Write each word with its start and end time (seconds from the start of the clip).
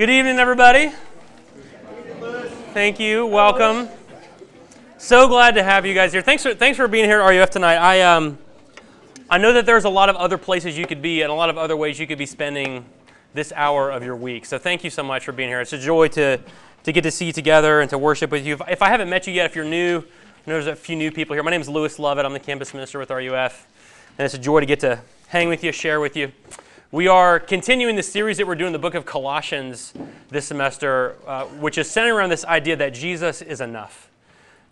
Good 0.00 0.08
evening, 0.08 0.38
everybody. 0.38 0.92
Thank 2.72 2.98
you. 2.98 3.26
Welcome. 3.26 3.86
So 4.96 5.28
glad 5.28 5.56
to 5.56 5.62
have 5.62 5.84
you 5.84 5.92
guys 5.92 6.10
here. 6.10 6.22
Thanks 6.22 6.42
for 6.42 6.54
thanks 6.54 6.78
for 6.78 6.88
being 6.88 7.04
here 7.04 7.20
at 7.20 7.26
RUF 7.26 7.50
tonight. 7.50 7.76
I 7.76 8.00
um 8.00 8.38
I 9.28 9.36
know 9.36 9.52
that 9.52 9.66
there's 9.66 9.84
a 9.84 9.90
lot 9.90 10.08
of 10.08 10.16
other 10.16 10.38
places 10.38 10.78
you 10.78 10.86
could 10.86 11.02
be 11.02 11.20
and 11.20 11.30
a 11.30 11.34
lot 11.34 11.50
of 11.50 11.58
other 11.58 11.76
ways 11.76 11.98
you 11.98 12.06
could 12.06 12.16
be 12.16 12.24
spending 12.24 12.86
this 13.34 13.52
hour 13.54 13.90
of 13.90 14.02
your 14.02 14.16
week. 14.16 14.46
So 14.46 14.56
thank 14.56 14.84
you 14.84 14.88
so 14.88 15.02
much 15.02 15.26
for 15.26 15.32
being 15.32 15.50
here. 15.50 15.60
It's 15.60 15.74
a 15.74 15.78
joy 15.78 16.08
to 16.08 16.40
to 16.84 16.92
get 16.92 17.02
to 17.02 17.10
see 17.10 17.26
you 17.26 17.34
together 17.34 17.82
and 17.82 17.90
to 17.90 17.98
worship 17.98 18.30
with 18.30 18.46
you. 18.46 18.54
If, 18.54 18.62
if 18.70 18.80
I 18.80 18.88
haven't 18.88 19.10
met 19.10 19.26
you 19.26 19.34
yet, 19.34 19.44
if 19.50 19.54
you're 19.54 19.66
new, 19.66 19.98
I 19.98 20.02
know 20.46 20.54
there's 20.54 20.66
a 20.66 20.76
few 20.76 20.96
new 20.96 21.10
people 21.12 21.34
here. 21.34 21.42
My 21.42 21.50
name 21.50 21.60
is 21.60 21.68
Lewis 21.68 21.98
Lovett. 21.98 22.24
I'm 22.24 22.32
the 22.32 22.40
campus 22.40 22.72
minister 22.72 22.98
with 22.98 23.10
RUF, 23.10 23.66
and 24.16 24.24
it's 24.24 24.32
a 24.32 24.38
joy 24.38 24.60
to 24.60 24.66
get 24.66 24.80
to 24.80 24.98
hang 25.28 25.50
with 25.50 25.62
you, 25.62 25.72
share 25.72 26.00
with 26.00 26.16
you. 26.16 26.32
We 26.92 27.06
are 27.06 27.38
continuing 27.38 27.94
the 27.94 28.02
series 28.02 28.38
that 28.38 28.48
we're 28.48 28.56
doing 28.56 28.70
in 28.70 28.72
the 28.72 28.80
book 28.80 28.96
of 28.96 29.06
Colossians 29.06 29.94
this 30.28 30.46
semester, 30.46 31.14
uh, 31.24 31.44
which 31.44 31.78
is 31.78 31.88
centered 31.88 32.16
around 32.16 32.30
this 32.30 32.44
idea 32.44 32.74
that 32.74 32.94
Jesus 32.94 33.42
is 33.42 33.60
enough. 33.60 34.10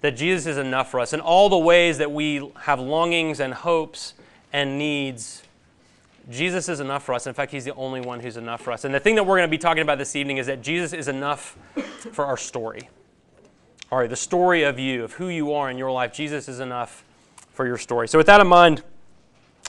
That 0.01 0.17
Jesus 0.17 0.47
is 0.47 0.59
enough 0.59 0.91
for 0.91 0.99
us. 0.99 1.13
In 1.13 1.21
all 1.21 1.49
the 1.49 1.57
ways 1.57 1.99
that 1.99 2.11
we 2.11 2.51
have 2.63 2.81
longings 2.81 3.39
and 3.39 3.55
hopes 3.55 4.15
and 4.53 4.81
needs, 4.81 5.45
Jesus 6.29 6.69
is 6.69 6.81
enough 6.81 7.05
for 7.05 7.15
us. 7.15 7.29
In 7.29 7.35
fact, 7.35 7.53
He's 7.53 7.65
the 7.65 7.75
only 7.75 8.01
one 8.01 8.19
who's 8.19 8.37
enough 8.37 8.63
for 8.63 8.73
us. 8.73 8.85
And 8.85 8.93
the 8.93 8.99
thing 8.99 9.15
that 9.15 9.25
we're 9.25 9.37
going 9.37 9.49
to 9.49 9.57
be 9.57 9.57
talking 9.57 9.83
about 9.83 9.99
this 9.99 10.17
evening 10.17 10.39
is 10.39 10.49
that 10.49 10.61
Jesus 10.61 10.93
is 10.93 11.07
enough 11.07 11.57
for 12.11 12.27
our 12.27 12.37
story. 12.37 12.89
All 13.93 13.99
right, 14.01 14.11
the 14.11 14.17
story 14.17 14.65
of 14.65 14.77
you, 14.81 15.05
of 15.05 15.13
who 15.13 15.29
you 15.29 15.53
are 15.53 15.71
in 15.71 15.79
your 15.79 15.93
life, 15.93 16.15
Jesus 16.15 16.49
is 16.49 16.59
enough 16.59 17.05
for 17.53 17.65
your 17.65 17.79
story. 17.79 18.09
So, 18.09 18.19
with 18.19 18.27
that 18.27 18.41
in 18.41 18.49
mind, 18.49 18.83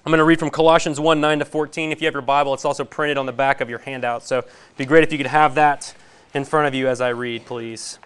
I'm 0.05 0.11
going 0.11 0.19
to 0.19 0.23
read 0.23 0.39
from 0.39 0.49
Colossians 0.49 0.97
1 0.97 1.19
9 1.19 1.39
to 1.39 1.45
14. 1.45 1.91
If 1.91 2.01
you 2.01 2.05
have 2.05 2.13
your 2.13 2.21
Bible, 2.21 2.53
it's 2.53 2.63
also 2.63 2.85
printed 2.85 3.17
on 3.17 3.25
the 3.25 3.33
back 3.33 3.59
of 3.59 3.69
your 3.69 3.79
handout. 3.79 4.23
So 4.23 4.37
it'd 4.39 4.51
be 4.77 4.85
great 4.85 5.03
if 5.03 5.11
you 5.11 5.17
could 5.17 5.27
have 5.27 5.55
that 5.55 5.93
in 6.33 6.45
front 6.45 6.67
of 6.67 6.73
you 6.73 6.87
as 6.87 7.01
I 7.01 7.09
read, 7.09 7.45
please. 7.45 7.99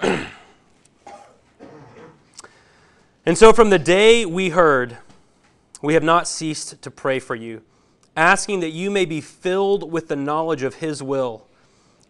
and 0.00 0.26
so 3.34 3.52
from 3.52 3.68
the 3.68 3.78
day 3.78 4.24
we 4.24 4.48
heard, 4.48 4.96
we 5.82 5.92
have 5.92 6.02
not 6.02 6.26
ceased 6.26 6.80
to 6.80 6.90
pray 6.90 7.18
for 7.18 7.34
you, 7.34 7.60
asking 8.16 8.60
that 8.60 8.70
you 8.70 8.90
may 8.90 9.04
be 9.04 9.20
filled 9.20 9.92
with 9.92 10.08
the 10.08 10.16
knowledge 10.16 10.62
of 10.62 10.76
His 10.76 11.02
will, 11.02 11.46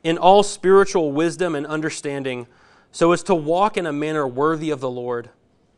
in 0.05 0.17
all 0.17 0.45
spiritual 0.45 1.11
wisdom 1.11 1.57
and 1.57 1.67
understanding, 1.67 2.47
so 2.93 3.11
as 3.11 3.25
to 3.25 3.35
walk 3.35 3.77
in 3.77 3.85
a 3.85 3.93
manner 3.93 4.29
worthy 4.29 4.71
of 4.71 4.79
the 4.79 4.91
Lord 4.91 5.31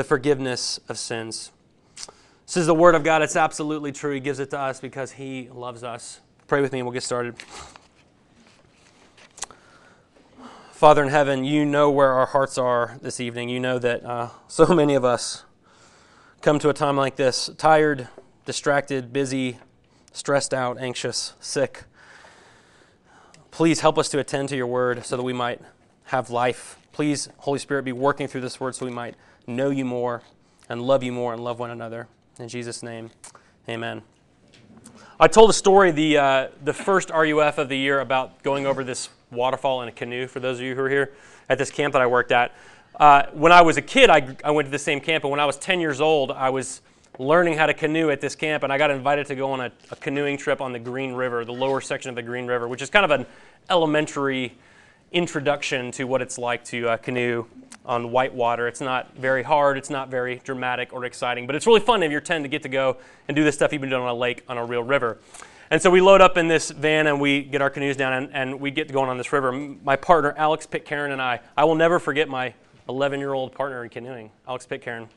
the 0.00 0.04
forgiveness 0.04 0.80
of 0.88 0.98
sins. 0.98 1.52
This 2.46 2.56
is 2.56 2.66
the 2.66 2.74
Word 2.74 2.94
of 2.94 3.04
God. 3.04 3.20
It's 3.20 3.36
absolutely 3.36 3.92
true. 3.92 4.14
He 4.14 4.20
gives 4.20 4.38
it 4.38 4.48
to 4.48 4.58
us 4.58 4.80
because 4.80 5.12
He 5.12 5.50
loves 5.52 5.84
us. 5.84 6.20
Pray 6.46 6.62
with 6.62 6.72
me 6.72 6.78
and 6.78 6.86
we'll 6.86 6.94
get 6.94 7.02
started. 7.02 7.34
Father 10.72 11.02
in 11.02 11.10
heaven, 11.10 11.44
you 11.44 11.66
know 11.66 11.90
where 11.90 12.12
our 12.12 12.24
hearts 12.24 12.56
are 12.56 12.96
this 13.02 13.20
evening. 13.20 13.50
You 13.50 13.60
know 13.60 13.78
that 13.78 14.02
uh, 14.02 14.30
so 14.48 14.64
many 14.74 14.94
of 14.94 15.04
us 15.04 15.44
come 16.40 16.58
to 16.60 16.70
a 16.70 16.72
time 16.72 16.96
like 16.96 17.16
this 17.16 17.50
tired, 17.58 18.08
distracted, 18.46 19.12
busy, 19.12 19.58
stressed 20.12 20.54
out, 20.54 20.78
anxious, 20.78 21.34
sick. 21.40 21.82
Please 23.50 23.80
help 23.80 23.98
us 23.98 24.08
to 24.08 24.18
attend 24.18 24.48
to 24.48 24.56
your 24.56 24.66
word 24.66 25.04
so 25.04 25.18
that 25.18 25.24
we 25.24 25.34
might 25.34 25.60
have 26.04 26.30
life. 26.30 26.78
Please, 26.90 27.28
Holy 27.40 27.58
Spirit, 27.58 27.84
be 27.84 27.92
working 27.92 28.28
through 28.28 28.40
this 28.40 28.58
word 28.58 28.74
so 28.74 28.86
we 28.86 28.92
might 28.92 29.14
know 29.46 29.70
you 29.70 29.84
more 29.84 30.22
and 30.68 30.82
love 30.82 31.02
you 31.02 31.12
more 31.12 31.32
and 31.32 31.42
love 31.42 31.58
one 31.58 31.70
another. 31.70 32.06
In 32.38 32.48
Jesus' 32.48 32.82
name, 32.82 33.10
amen. 33.68 34.02
I 35.18 35.28
told 35.28 35.50
a 35.50 35.52
story 35.52 35.90
the, 35.90 36.16
uh, 36.16 36.48
the 36.64 36.72
first 36.72 37.10
RUF 37.10 37.58
of 37.58 37.68
the 37.68 37.76
year 37.76 38.00
about 38.00 38.42
going 38.42 38.66
over 38.66 38.82
this 38.82 39.10
waterfall 39.30 39.82
in 39.82 39.88
a 39.88 39.92
canoe 39.92 40.26
for 40.26 40.40
those 40.40 40.58
of 40.58 40.64
you 40.64 40.74
who 40.74 40.80
are 40.82 40.88
here 40.88 41.12
at 41.48 41.58
this 41.58 41.70
camp 41.70 41.92
that 41.92 42.00
I 42.00 42.06
worked 42.06 42.32
at. 42.32 42.54
Uh, 42.98 43.24
when 43.32 43.52
I 43.52 43.62
was 43.62 43.76
a 43.76 43.82
kid, 43.82 44.10
I, 44.10 44.36
I 44.44 44.50
went 44.50 44.66
to 44.66 44.70
the 44.70 44.78
same 44.78 45.00
camp, 45.00 45.24
and 45.24 45.30
when 45.30 45.40
I 45.40 45.44
was 45.44 45.56
10 45.58 45.80
years 45.80 46.00
old, 46.00 46.30
I 46.30 46.50
was 46.50 46.80
learning 47.18 47.58
how 47.58 47.66
to 47.66 47.74
canoe 47.74 48.10
at 48.10 48.20
this 48.20 48.34
camp, 48.34 48.62
and 48.62 48.72
I 48.72 48.78
got 48.78 48.90
invited 48.90 49.26
to 49.26 49.34
go 49.34 49.52
on 49.52 49.60
a, 49.60 49.72
a 49.90 49.96
canoeing 49.96 50.38
trip 50.38 50.60
on 50.60 50.72
the 50.72 50.78
Green 50.78 51.12
River, 51.12 51.44
the 51.44 51.52
lower 51.52 51.80
section 51.80 52.08
of 52.08 52.16
the 52.16 52.22
Green 52.22 52.46
River, 52.46 52.66
which 52.66 52.80
is 52.80 52.88
kind 52.88 53.04
of 53.04 53.10
an 53.10 53.26
elementary 53.68 54.56
introduction 55.12 55.90
to 55.92 56.04
what 56.04 56.22
it's 56.22 56.38
like 56.38 56.64
to 56.66 56.88
uh, 56.88 56.96
canoe 56.96 57.46
on 57.84 58.10
white 58.12 58.34
water. 58.34 58.68
It's 58.68 58.80
not 58.80 59.16
very 59.16 59.42
hard, 59.42 59.78
it's 59.78 59.90
not 59.90 60.08
very 60.08 60.40
dramatic 60.44 60.92
or 60.92 61.04
exciting, 61.04 61.46
but 61.46 61.56
it's 61.56 61.66
really 61.66 61.80
fun 61.80 62.02
if 62.02 62.12
you're 62.12 62.20
10 62.20 62.42
to 62.42 62.48
get 62.48 62.62
to 62.62 62.68
go 62.68 62.98
and 63.26 63.34
do 63.34 63.42
this 63.42 63.54
stuff 63.54 63.72
you've 63.72 63.80
been 63.80 63.90
doing 63.90 64.02
on 64.02 64.08
a 64.08 64.14
lake 64.14 64.44
on 64.48 64.58
a 64.58 64.64
real 64.64 64.82
river. 64.82 65.18
And 65.70 65.80
so 65.80 65.88
we 65.88 66.00
load 66.00 66.20
up 66.20 66.36
in 66.36 66.48
this 66.48 66.70
van 66.70 67.06
and 67.06 67.20
we 67.20 67.42
get 67.42 67.62
our 67.62 67.70
canoes 67.70 67.96
down 67.96 68.12
and, 68.12 68.30
and 68.32 68.60
we 68.60 68.70
get 68.70 68.92
going 68.92 69.08
on 69.08 69.18
this 69.18 69.32
river. 69.32 69.52
My 69.52 69.96
partner, 69.96 70.34
Alex 70.36 70.66
Pitcairn, 70.66 71.12
and 71.12 71.22
I, 71.22 71.40
I 71.56 71.64
will 71.64 71.76
never 71.76 71.98
forget 71.98 72.28
my 72.28 72.54
11 72.88 73.20
year 73.20 73.32
old 73.32 73.52
partner 73.52 73.84
in 73.84 73.90
canoeing, 73.90 74.30
Alex 74.48 74.66
Pitcairn. 74.66 75.08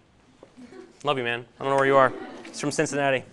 Love 1.03 1.17
you, 1.17 1.23
man. 1.23 1.45
I 1.59 1.63
don't 1.63 1.71
know 1.71 1.75
where 1.75 1.85
you 1.85 1.97
are. 1.97 2.13
He's 2.45 2.59
from 2.59 2.71
Cincinnati. 2.71 3.23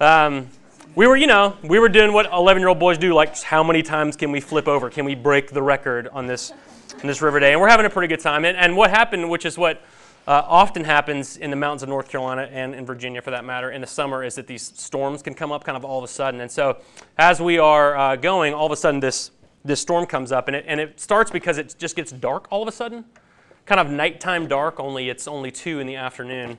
Um, 0.00 0.48
we 0.94 1.06
were, 1.06 1.16
you 1.16 1.26
know, 1.26 1.56
we 1.62 1.78
were 1.78 1.88
doing 1.88 2.12
what 2.12 2.26
11 2.32 2.60
year 2.60 2.68
old 2.68 2.78
boys 2.78 2.98
do, 2.98 3.12
like 3.12 3.38
how 3.42 3.62
many 3.62 3.82
times 3.82 4.16
can 4.16 4.30
we 4.30 4.40
flip 4.40 4.68
over? 4.68 4.88
Can 4.88 5.04
we 5.04 5.14
break 5.14 5.50
the 5.50 5.62
record 5.62 6.08
on 6.08 6.26
this, 6.26 6.52
on 7.00 7.06
this 7.06 7.20
river 7.20 7.40
day? 7.40 7.52
And 7.52 7.60
we're 7.60 7.68
having 7.68 7.86
a 7.86 7.90
pretty 7.90 8.08
good 8.08 8.20
time. 8.20 8.44
And, 8.44 8.56
and 8.56 8.76
what 8.76 8.90
happened, 8.90 9.28
which 9.28 9.44
is 9.44 9.58
what 9.58 9.82
uh, 10.26 10.42
often 10.46 10.84
happens 10.84 11.36
in 11.36 11.50
the 11.50 11.56
mountains 11.56 11.82
of 11.82 11.88
North 11.88 12.08
Carolina 12.08 12.48
and 12.50 12.74
in 12.74 12.86
Virginia 12.86 13.20
for 13.20 13.30
that 13.30 13.44
matter 13.44 13.70
in 13.70 13.80
the 13.80 13.86
summer, 13.86 14.24
is 14.24 14.34
that 14.36 14.46
these 14.46 14.62
storms 14.62 15.22
can 15.22 15.34
come 15.34 15.52
up 15.52 15.64
kind 15.64 15.76
of 15.76 15.84
all 15.84 15.98
of 15.98 16.04
a 16.04 16.08
sudden. 16.08 16.40
And 16.40 16.50
so 16.50 16.78
as 17.18 17.40
we 17.40 17.58
are 17.58 17.96
uh, 17.96 18.16
going, 18.16 18.54
all 18.54 18.66
of 18.66 18.72
a 18.72 18.76
sudden 18.76 19.00
this, 19.00 19.30
this 19.64 19.80
storm 19.80 20.06
comes 20.06 20.32
up. 20.32 20.48
And 20.48 20.56
it, 20.56 20.64
and 20.66 20.80
it 20.80 20.98
starts 21.00 21.30
because 21.30 21.58
it 21.58 21.74
just 21.78 21.96
gets 21.96 22.10
dark 22.10 22.46
all 22.50 22.62
of 22.62 22.68
a 22.68 22.72
sudden. 22.72 23.04
Kind 23.66 23.80
of 23.80 23.90
nighttime 23.90 24.46
dark, 24.46 24.80
only 24.80 25.10
it's 25.10 25.26
only 25.26 25.50
2 25.50 25.80
in 25.80 25.86
the 25.86 25.96
afternoon 25.96 26.58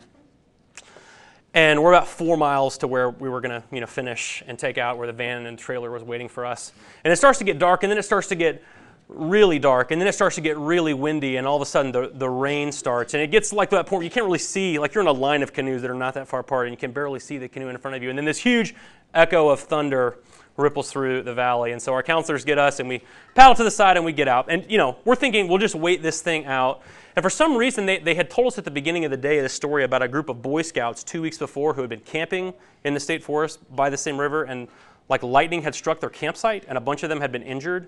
and 1.58 1.82
we're 1.82 1.92
about 1.92 2.08
four 2.08 2.38
miles 2.38 2.78
to 2.78 2.88
where 2.88 3.10
we 3.10 3.28
were 3.30 3.42
going 3.42 3.60
to 3.62 3.68
you 3.74 3.82
know 3.82 3.88
finish 3.88 4.44
and 4.46 4.60
take 4.60 4.78
out 4.78 5.00
where 5.00 5.08
the 5.08 5.14
van 5.14 5.48
and 5.48 5.58
trailer 5.58 5.90
was 5.90 6.04
waiting 6.04 6.30
for 6.30 6.46
us. 6.46 6.72
And 7.04 7.12
it 7.12 7.16
starts 7.16 7.40
to 7.40 7.46
get 7.46 7.58
dark 7.58 7.82
and 7.82 7.90
then 7.92 7.98
it 7.98 8.04
starts 8.04 8.28
to 8.28 8.36
get 8.36 8.64
really 9.10 9.58
dark 9.58 9.90
and 9.90 10.00
then 10.00 10.08
it 10.08 10.14
starts 10.14 10.36
to 10.36 10.42
get 10.42 10.56
really 10.58 10.94
windy 10.94 11.38
and 11.38 11.48
all 11.48 11.56
of 11.56 11.62
a 11.64 11.66
sudden 11.66 11.92
the, 11.92 12.12
the 12.14 12.30
rain 12.30 12.72
starts 12.72 13.16
and 13.16 13.24
it 13.24 13.32
gets 13.32 13.52
like 13.52 13.72
that 13.72 13.88
point 13.88 14.00
where 14.00 14.04
you 14.04 14.12
can't 14.12 14.26
really 14.26 14.38
see 14.38 14.78
like 14.78 14.94
you're 14.94 15.02
in 15.02 15.08
a 15.08 15.12
line 15.12 15.42
of 15.42 15.52
canoes 15.52 15.82
that 15.82 15.90
are 15.90 15.96
not 15.96 16.14
that 16.14 16.28
far 16.28 16.42
apart 16.42 16.68
and 16.68 16.74
you 16.74 16.78
can 16.78 16.92
barely 16.92 17.20
see 17.20 17.40
the 17.40 17.48
canoe 17.48 17.70
in 17.70 17.78
front 17.80 17.98
of 17.98 18.04
you. 18.04 18.10
And 18.10 18.18
then 18.20 18.26
this 18.26 18.38
huge 18.38 18.76
echo 19.16 19.50
of 19.50 19.60
thunder 19.62 20.20
ripples 20.58 20.92
through 20.92 21.24
the 21.24 21.34
valley 21.34 21.72
and 21.72 21.82
so 21.82 21.92
our 21.92 22.04
counselors 22.04 22.46
get 22.46 22.60
us 22.60 22.80
and 22.80 22.88
we 22.88 23.02
paddle 23.34 23.56
to 23.56 23.64
the 23.64 23.72
side 23.72 23.98
and 23.98 24.06
we 24.06 24.12
get 24.12 24.28
out. 24.28 24.46
And 24.52 24.64
you 24.70 24.78
know 24.78 24.98
we're 25.06 25.16
thinking 25.16 25.48
we'll 25.48 25.58
just 25.58 25.74
wait 25.74 26.04
this 26.04 26.22
thing 26.22 26.46
out 26.46 26.84
and 27.18 27.24
for 27.24 27.32
some 27.32 27.58
reason, 27.58 27.88
they, 27.88 27.98
they 27.98 28.14
had 28.14 28.30
told 28.30 28.46
us 28.46 28.60
at 28.60 28.64
the 28.64 28.70
beginning 28.70 29.04
of 29.04 29.10
the 29.10 29.18
day 29.18 29.42
this 29.42 29.52
story 29.52 29.84
about 29.84 30.04
a 30.04 30.08
group 30.08 30.30
of 30.30 30.44
Boy 30.44 30.62
Scouts 30.62 31.04
two 31.04 31.20
weeks 31.20 31.40
before 31.40 31.74
who 31.74 31.82
had 31.82 31.90
been 31.90 32.02
camping 32.02 32.54
in 32.84 32.94
the 32.94 33.00
state 33.00 33.24
forest 33.24 33.58
by 33.76 33.90
the 33.90 33.98
same 33.98 34.20
river, 34.20 34.44
and 34.44 34.68
like 35.10 35.24
lightning 35.24 35.64
had 35.64 35.74
struck 35.74 36.00
their 36.00 36.12
campsite, 36.12 36.66
and 36.68 36.78
a 36.78 36.82
bunch 36.82 37.02
of 37.02 37.10
them 37.10 37.20
had 37.20 37.32
been 37.32 37.42
injured. 37.42 37.88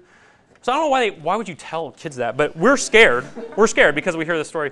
So 0.61 0.73
I 0.73 0.75
don't 0.75 0.85
know 0.85 0.89
why, 0.89 1.09
they, 1.09 1.19
why 1.19 1.35
would 1.35 1.47
you 1.47 1.55
tell 1.55 1.91
kids 1.91 2.17
that, 2.17 2.35
but 2.35 2.55
we're 2.57 2.77
scared. 2.77 3.25
we're 3.55 3.67
scared 3.67 3.95
because 3.95 4.17
we 4.17 4.25
hear 4.25 4.37
this 4.37 4.49
story. 4.49 4.71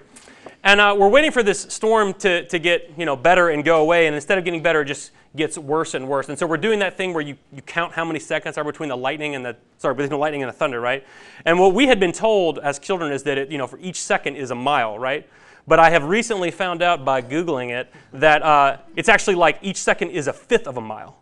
And 0.63 0.81
uh, 0.81 0.95
we're 0.97 1.07
waiting 1.07 1.31
for 1.31 1.43
this 1.43 1.61
storm 1.61 2.13
to, 2.15 2.45
to 2.47 2.59
get 2.59 2.91
you 2.97 3.05
know, 3.05 3.15
better 3.15 3.49
and 3.49 3.63
go 3.63 3.81
away, 3.81 4.07
and 4.07 4.15
instead 4.15 4.37
of 4.37 4.43
getting 4.43 4.61
better, 4.61 4.81
it 4.81 4.85
just 4.85 5.11
gets 5.35 5.57
worse 5.57 5.93
and 5.93 6.07
worse. 6.07 6.27
And 6.29 6.37
so 6.37 6.45
we're 6.45 6.57
doing 6.57 6.79
that 6.79 6.97
thing 6.97 7.13
where 7.13 7.21
you, 7.21 7.37
you 7.53 7.61
count 7.61 7.93
how 7.93 8.03
many 8.03 8.19
seconds 8.19 8.57
are 8.57 8.63
between 8.63 8.89
the 8.89 8.97
lightning 8.97 9.35
and 9.35 9.45
the 9.45 9.55
sorry, 9.77 9.93
between 9.93 10.09
the 10.09 10.17
lightning 10.17 10.43
and 10.43 10.49
the 10.49 10.53
thunder, 10.57 10.81
right? 10.81 11.05
And 11.45 11.59
what 11.59 11.73
we 11.73 11.87
had 11.87 11.99
been 11.99 12.11
told 12.11 12.59
as 12.59 12.79
children 12.79 13.13
is 13.13 13.23
that 13.23 13.37
it, 13.37 13.51
you 13.51 13.57
know, 13.57 13.67
for 13.67 13.79
each 13.79 14.01
second 14.01 14.35
is 14.35 14.51
a 14.51 14.55
mile, 14.55 14.99
right? 14.99 15.27
But 15.67 15.79
I 15.79 15.89
have 15.89 16.05
recently 16.05 16.51
found 16.51 16.81
out 16.81 17.05
by 17.05 17.21
Googling 17.21 17.69
it 17.69 17.93
that 18.13 18.41
uh, 18.41 18.77
it's 18.95 19.09
actually 19.09 19.35
like 19.35 19.59
each 19.61 19.77
second 19.77 20.09
is 20.09 20.27
a 20.27 20.33
fifth 20.33 20.67
of 20.67 20.77
a 20.77 20.81
mile. 20.81 21.21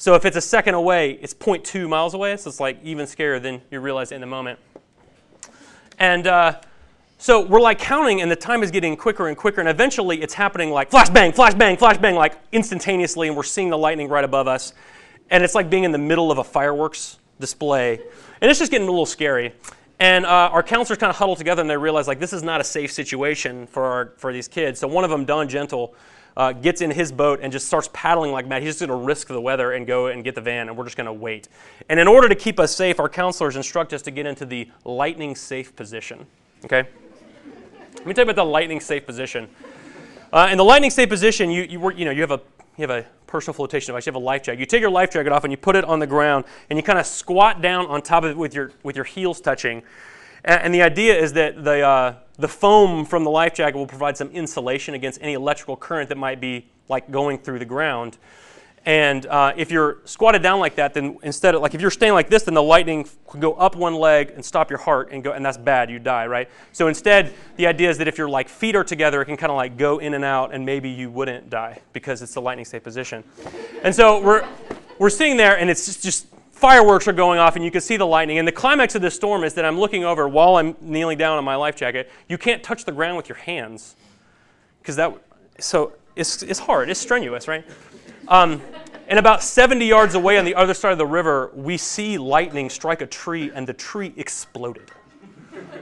So 0.00 0.14
if 0.14 0.24
it's 0.24 0.38
a 0.38 0.40
second 0.40 0.76
away, 0.76 1.18
it's 1.20 1.34
0.2 1.34 1.86
miles 1.86 2.14
away. 2.14 2.34
So 2.38 2.48
it's 2.48 2.58
like 2.58 2.78
even 2.82 3.04
scarier 3.04 3.40
than 3.40 3.60
you 3.70 3.80
realize 3.80 4.12
in 4.12 4.22
the 4.22 4.26
moment. 4.26 4.58
And 5.98 6.26
uh, 6.26 6.58
so 7.18 7.42
we're 7.44 7.60
like 7.60 7.78
counting, 7.78 8.22
and 8.22 8.30
the 8.30 8.36
time 8.36 8.62
is 8.62 8.70
getting 8.70 8.96
quicker 8.96 9.28
and 9.28 9.36
quicker, 9.36 9.60
and 9.60 9.68
eventually 9.68 10.22
it's 10.22 10.32
happening 10.32 10.70
like 10.70 10.88
flash 10.88 11.10
bang, 11.10 11.32
flash 11.32 11.52
bang, 11.52 11.76
flash 11.76 11.98
bang, 11.98 12.14
like 12.14 12.34
instantaneously, 12.50 13.28
and 13.28 13.36
we're 13.36 13.42
seeing 13.42 13.68
the 13.68 13.76
lightning 13.76 14.08
right 14.08 14.24
above 14.24 14.48
us. 14.48 14.72
And 15.28 15.44
it's 15.44 15.54
like 15.54 15.68
being 15.68 15.84
in 15.84 15.92
the 15.92 15.98
middle 15.98 16.32
of 16.32 16.38
a 16.38 16.44
fireworks 16.44 17.18
display. 17.38 18.00
And 18.40 18.50
it's 18.50 18.58
just 18.58 18.70
getting 18.70 18.88
a 18.88 18.90
little 18.90 19.04
scary. 19.04 19.52
And 19.98 20.24
uh, 20.24 20.48
our 20.50 20.62
counselors 20.62 20.96
kind 20.96 21.10
of 21.10 21.16
huddle 21.16 21.36
together 21.36 21.60
and 21.60 21.68
they 21.68 21.76
realize 21.76 22.08
like 22.08 22.20
this 22.20 22.32
is 22.32 22.42
not 22.42 22.62
a 22.62 22.64
safe 22.64 22.90
situation 22.90 23.66
for 23.66 23.84
our, 23.84 24.12
for 24.16 24.32
these 24.32 24.48
kids. 24.48 24.80
So 24.80 24.88
one 24.88 25.04
of 25.04 25.10
them, 25.10 25.26
Don 25.26 25.46
Gentle, 25.46 25.94
uh, 26.36 26.52
gets 26.52 26.80
in 26.80 26.90
his 26.90 27.12
boat 27.12 27.40
and 27.42 27.52
just 27.52 27.66
starts 27.66 27.88
paddling 27.92 28.32
like 28.32 28.46
mad. 28.46 28.62
He's 28.62 28.78
just 28.78 28.86
going 28.86 29.00
to 29.00 29.06
risk 29.06 29.28
the 29.28 29.40
weather 29.40 29.72
and 29.72 29.86
go 29.86 30.06
and 30.06 30.24
get 30.24 30.34
the 30.34 30.40
van, 30.40 30.68
and 30.68 30.76
we're 30.76 30.84
just 30.84 30.96
going 30.96 31.06
to 31.06 31.12
wait. 31.12 31.48
And 31.88 31.98
in 31.98 32.08
order 32.08 32.28
to 32.28 32.34
keep 32.34 32.58
us 32.60 32.74
safe, 32.74 33.00
our 33.00 33.08
counselors 33.08 33.56
instruct 33.56 33.92
us 33.92 34.02
to 34.02 34.10
get 34.10 34.26
into 34.26 34.46
the 34.46 34.68
lightning 34.84 35.34
safe 35.34 35.74
position. 35.74 36.26
Okay. 36.64 36.88
Let 37.94 38.06
me 38.06 38.14
tell 38.14 38.24
you 38.24 38.30
about 38.30 38.42
the 38.42 38.50
lightning 38.50 38.80
safe 38.80 39.04
position. 39.04 39.48
Uh, 40.32 40.48
in 40.50 40.58
the 40.58 40.64
lightning 40.64 40.90
safe 40.90 41.08
position, 41.08 41.50
you, 41.50 41.62
you, 41.64 41.80
work, 41.80 41.98
you 41.98 42.04
know 42.04 42.12
you 42.12 42.20
have 42.20 42.30
a 42.30 42.40
you 42.76 42.86
have 42.86 42.90
a 42.90 43.04
personal 43.26 43.52
flotation 43.52 43.88
device. 43.88 44.06
You 44.06 44.10
have 44.10 44.22
a 44.22 44.24
life 44.24 44.44
jacket. 44.44 44.60
You 44.60 44.66
take 44.66 44.80
your 44.80 44.90
life 44.90 45.10
jacket 45.10 45.32
off 45.32 45.44
and 45.44 45.52
you 45.52 45.56
put 45.56 45.76
it 45.76 45.84
on 45.84 45.98
the 45.98 46.06
ground, 46.06 46.44
and 46.70 46.78
you 46.78 46.82
kind 46.82 46.98
of 46.98 47.06
squat 47.06 47.60
down 47.60 47.86
on 47.86 48.00
top 48.00 48.24
of 48.24 48.30
it 48.30 48.36
with 48.36 48.54
your 48.54 48.72
with 48.82 48.96
your 48.96 49.04
heels 49.04 49.40
touching. 49.40 49.82
And, 50.44 50.74
the 50.74 50.82
idea 50.82 51.18
is 51.18 51.32
that 51.34 51.64
the 51.64 51.80
uh, 51.80 52.14
the 52.38 52.48
foam 52.48 53.04
from 53.04 53.24
the 53.24 53.30
life 53.30 53.54
jacket 53.54 53.76
will 53.76 53.86
provide 53.86 54.16
some 54.16 54.28
insulation 54.30 54.94
against 54.94 55.20
any 55.20 55.34
electrical 55.34 55.76
current 55.76 56.08
that 56.08 56.18
might 56.18 56.40
be 56.40 56.66
like 56.88 57.10
going 57.10 57.38
through 57.38 57.58
the 57.58 57.64
ground. 57.64 58.16
And 58.86 59.26
uh, 59.26 59.52
if 59.58 59.70
you're 59.70 59.98
squatted 60.06 60.42
down 60.42 60.58
like 60.58 60.76
that, 60.76 60.94
then 60.94 61.18
instead 61.22 61.54
of 61.54 61.60
like 61.60 61.74
if 61.74 61.82
you're 61.82 61.90
staying 61.90 62.14
like 62.14 62.30
this, 62.30 62.44
then 62.44 62.54
the 62.54 62.62
lightning 62.62 63.06
can 63.28 63.38
go 63.38 63.52
up 63.52 63.76
one 63.76 63.94
leg 63.94 64.32
and 64.34 64.42
stop 64.42 64.70
your 64.70 64.78
heart 64.78 65.10
and 65.12 65.22
go, 65.22 65.32
and 65.32 65.44
that's 65.44 65.58
bad. 65.58 65.90
You 65.90 65.98
die, 65.98 66.26
right? 66.26 66.48
So 66.72 66.88
instead, 66.88 67.34
the 67.56 67.66
idea 67.66 67.90
is 67.90 67.98
that 67.98 68.08
if 68.08 68.16
your 68.16 68.30
like 68.30 68.48
feet 68.48 68.74
are 68.74 68.84
together, 68.84 69.20
it 69.20 69.26
can 69.26 69.36
kind 69.36 69.50
of 69.50 69.56
like 69.56 69.76
go 69.76 69.98
in 69.98 70.14
and 70.14 70.24
out, 70.24 70.54
and 70.54 70.64
maybe 70.64 70.88
you 70.88 71.10
wouldn't 71.10 71.50
die 71.50 71.82
because 71.92 72.22
it's 72.22 72.32
the 72.32 72.40
lightning 72.40 72.64
safe 72.64 72.82
position. 72.82 73.22
And 73.82 73.94
so 73.94 74.22
we're 74.22 74.48
we're 74.98 75.10
sitting 75.10 75.36
there, 75.36 75.58
and 75.58 75.68
it's 75.68 75.84
just, 75.84 76.02
just 76.02 76.26
fireworks 76.60 77.08
are 77.08 77.12
going 77.12 77.38
off, 77.38 77.56
and 77.56 77.64
you 77.64 77.70
can 77.70 77.80
see 77.80 77.96
the 77.96 78.06
lightning. 78.06 78.38
And 78.38 78.46
the 78.46 78.52
climax 78.52 78.94
of 78.94 79.00
this 79.00 79.14
storm 79.14 79.44
is 79.44 79.54
that 79.54 79.64
I'm 79.64 79.80
looking 79.80 80.04
over 80.04 80.28
while 80.28 80.56
I'm 80.56 80.76
kneeling 80.82 81.16
down 81.16 81.38
on 81.38 81.44
my 81.44 81.56
life 81.56 81.74
jacket. 81.74 82.10
You 82.28 82.36
can't 82.36 82.62
touch 82.62 82.84
the 82.84 82.92
ground 82.92 83.16
with 83.16 83.28
your 83.28 83.38
hands 83.38 83.96
because 84.82 84.96
that 84.96 85.14
so 85.58 85.94
it's 86.16 86.42
it's 86.42 86.58
hard. 86.58 86.90
It's 86.90 87.00
strenuous, 87.00 87.48
right? 87.48 87.64
Um, 88.28 88.60
and 89.08 89.18
about 89.18 89.42
70 89.42 89.84
yards 89.84 90.14
away 90.14 90.38
on 90.38 90.44
the 90.44 90.54
other 90.54 90.74
side 90.74 90.92
of 90.92 90.98
the 90.98 91.06
river, 91.06 91.50
we 91.54 91.76
see 91.76 92.18
lightning 92.18 92.70
strike 92.70 93.00
a 93.00 93.06
tree, 93.06 93.50
and 93.52 93.66
the 93.66 93.72
tree 93.72 94.12
exploded. 94.16 94.90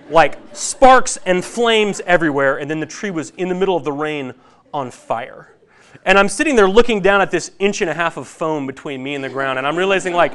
like 0.08 0.38
sparks 0.54 1.18
and 1.26 1.44
flames 1.44 2.00
everywhere, 2.06 2.58
and 2.58 2.70
then 2.70 2.80
the 2.80 2.86
tree 2.86 3.10
was 3.10 3.30
in 3.30 3.48
the 3.48 3.54
middle 3.54 3.76
of 3.76 3.84
the 3.84 3.92
rain 3.92 4.32
on 4.72 4.90
fire. 4.90 5.54
And 6.06 6.18
I'm 6.18 6.28
sitting 6.28 6.56
there 6.56 6.68
looking 6.68 7.00
down 7.00 7.20
at 7.20 7.30
this 7.30 7.50
inch 7.58 7.80
and 7.80 7.90
a 7.90 7.94
half 7.94 8.16
of 8.16 8.28
foam 8.28 8.66
between 8.66 9.02
me 9.02 9.14
and 9.14 9.22
the 9.22 9.28
ground, 9.28 9.58
and 9.58 9.66
I'm 9.66 9.76
realizing, 9.76 10.14
like, 10.14 10.32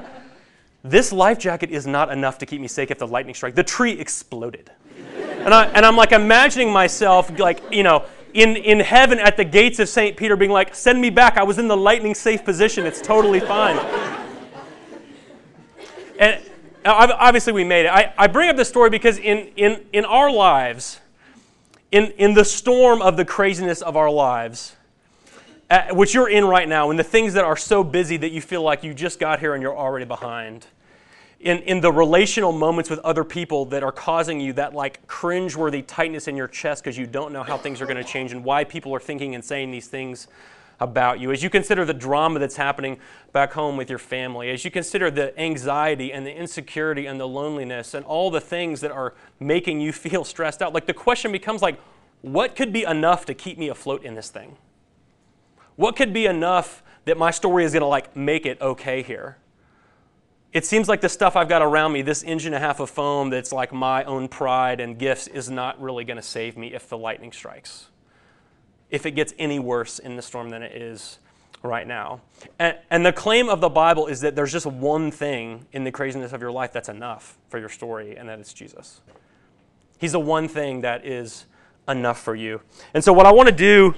this 0.83 1.13
life 1.13 1.39
jacket 1.39 1.71
is 1.71 1.88
not 1.88 2.12
enough 2.12 2.38
to 2.39 2.45
keep 2.45 2.59
me 2.59 2.68
safe 2.68 2.91
if 2.91 3.00
the 3.00 3.07
lightning 3.07 3.33
strike. 3.33 3.56
The 3.56 3.63
tree 3.63 3.94
exploded. 3.94 4.69
And, 5.18 5.53
I, 5.53 5.65
and 5.68 5.85
I'm 5.85 5.95
like 5.95 6.12
imagining 6.12 6.71
myself, 6.71 7.38
like, 7.39 7.62
you 7.71 7.83
know, 7.83 8.06
in, 8.33 8.57
in 8.57 8.80
heaven 8.80 9.19
at 9.19 9.38
the 9.38 9.45
gates 9.45 9.80
of 9.80 9.88
St. 9.88 10.18
Peter 10.18 10.35
being 10.35 10.51
like, 10.51 10.75
send 10.75 11.00
me 11.00 11.09
back. 11.09 11.38
I 11.38 11.44
was 11.44 11.57
in 11.57 11.68
the 11.68 11.77
lightning 11.77 12.15
safe 12.15 12.44
position. 12.44 12.85
It's 12.85 13.01
totally 13.01 13.39
fine. 13.39 13.77
and 16.19 16.41
obviously, 16.86 17.53
we 17.53 17.63
made 17.63 17.86
it. 17.86 17.89
I, 17.89 18.13
I 18.18 18.27
bring 18.27 18.50
up 18.50 18.57
this 18.57 18.69
story 18.69 18.89
because 18.89 19.18
in, 19.18 19.51
in, 19.56 19.86
in 19.94 20.03
our 20.06 20.31
lives, 20.31 21.00
in, 21.91 22.12
in 22.18 22.33
the 22.33 22.44
storm 22.44 23.01
of 23.01 23.15
the 23.18 23.25
craziness 23.25 23.81
of 23.81 23.95
our 23.95 24.09
lives, 24.09 24.75
uh, 25.69 25.94
which 25.94 26.13
you're 26.13 26.30
in 26.30 26.45
right 26.45 26.68
now, 26.68 26.89
and 26.89 27.00
the 27.00 27.04
things 27.04 27.33
that 27.33 27.44
are 27.44 27.57
so 27.57 27.83
busy 27.83 28.18
that 28.18 28.31
you 28.31 28.42
feel 28.42 28.62
like 28.62 28.83
you 28.83 28.94
just 28.94 29.19
got 29.19 29.39
here 29.39 29.54
and 29.54 29.62
you're 29.62 29.77
already 29.77 30.06
behind, 30.06 30.68
in, 31.39 31.60
in 31.60 31.81
the 31.81 31.92
relational 31.92 32.51
moments 32.51 32.89
with 32.89 33.00
other 33.00 33.24
people 33.24 33.65
that 33.65 33.83
are 33.83 33.92
causing 33.92 34.39
you 34.39 34.54
that 34.54 34.74
like 34.74 35.06
cringe-worthy 35.07 35.81
tightness 35.81 36.27
in 36.27 36.38
your 36.38 36.48
chest 36.48 36.83
because 36.83 36.98
you 36.98 37.06
don't 37.06 37.33
know 37.33 37.44
how 37.44 37.57
things 37.57 37.81
are 37.81 37.86
going 37.86 37.98
to 37.98 38.04
change 38.04 38.31
and 38.31 38.44
why 38.44 38.63
people 38.63 38.95
are 38.95 39.00
thinking 39.00 39.36
and 39.36 39.44
saying 39.44 39.69
these 39.69 39.88
things 39.88 40.27
about 40.80 41.19
you. 41.19 41.31
As 41.31 41.44
you 41.44 41.50
consider 41.50 41.86
the 41.86 41.94
drama 41.94 42.39
that's 42.39 42.56
happening 42.56 42.98
back 43.31 43.54
home 43.54 43.77
with 43.77 43.89
your 43.89 44.00
family, 44.00 44.51
as 44.51 44.63
you 44.63 44.71
consider 44.71 45.12
the 45.12 45.38
anxiety 45.39 46.13
and 46.13 46.25
the 46.25 46.33
insecurity 46.33 47.06
and 47.06 47.19
the 47.19 47.27
loneliness 47.27 47.94
and 47.94 48.06
all 48.06 48.31
the 48.31 48.42
things 48.42 48.81
that 48.81 48.92
are 48.92 49.13
making 49.39 49.81
you 49.81 49.92
feel 49.94 50.24
stressed 50.24 50.62
out, 50.62 50.74
like 50.74 50.86
the 50.86 50.94
question 50.94 51.31
becomes 51.31 51.62
like, 51.62 51.80
what 52.21 52.56
could 52.56 52.71
be 52.71 52.83
enough 52.83 53.25
to 53.25 53.33
keep 53.33 53.57
me 53.57 53.68
afloat 53.68 54.04
in 54.04 54.15
this 54.15 54.30
thing? 54.30 54.56
What 55.75 55.95
could 55.95 56.13
be 56.13 56.25
enough 56.25 56.83
that 57.05 57.17
my 57.17 57.31
story 57.31 57.65
is 57.65 57.73
going 57.73 57.81
to 57.81 57.87
like 57.87 58.15
make 58.15 58.45
it 58.45 58.61
okay 58.61 59.01
here? 59.01 59.37
it 60.53 60.65
seems 60.65 60.87
like 60.87 61.01
the 61.01 61.09
stuff 61.09 61.35
I've 61.35 61.49
got 61.49 61.63
around 61.63 61.93
me, 61.93 62.03
this 62.03 62.21
inch 62.21 62.45
and 62.45 62.53
a 62.53 62.59
half 62.59 62.79
of 62.79 62.89
foam 62.89 63.31
that's 63.31 63.51
like 63.51 63.73
my 63.73 64.03
own 64.03 64.27
pride 64.27 64.79
and 64.79 64.97
gifts, 64.97 65.27
is 65.27 65.49
not 65.49 65.81
really 65.81 66.03
going 66.03 66.17
to 66.17 66.23
save 66.23 66.55
me 66.55 66.73
if 66.73 66.87
the 66.87 66.97
lightning 66.97 67.31
strikes. 67.31 67.87
If 68.91 69.07
it 69.07 69.11
gets 69.11 69.33
any 69.39 69.57
worse 69.57 69.97
in 69.97 70.15
the 70.15 70.21
storm 70.21 70.51
than 70.51 70.61
it 70.61 70.79
is 70.79 71.17
right 71.63 71.87
now. 71.87 72.21
And, 72.59 72.77
and, 72.91 73.03
the 73.05 73.13
claim 73.13 73.49
of 73.49 73.61
the 73.61 73.69
Bible 73.69 74.05
is 74.05 74.21
that 74.21 74.35
there's 74.35 74.51
just 74.51 74.65
one 74.65 75.09
thing 75.09 75.65
in 75.71 75.85
the 75.85 75.91
craziness 75.91 76.33
of 76.33 76.41
your 76.41 76.51
life 76.51 76.71
that's 76.71 76.89
enough 76.89 77.37
for 77.47 77.57
your 77.57 77.69
story, 77.69 78.15
and 78.15 78.29
that 78.29 78.39
is 78.39 78.53
Jesus. 78.53 79.01
He's 79.97 80.11
the 80.11 80.19
one 80.19 80.47
thing 80.47 80.81
that 80.81 81.05
is 81.05 81.45
enough 81.87 82.21
for 82.21 82.35
you. 82.35 82.61
And 82.93 83.03
so, 83.03 83.13
what 83.13 83.25
I 83.25 83.31
want 83.31 83.49
to 83.49 83.55
do. 83.55 83.95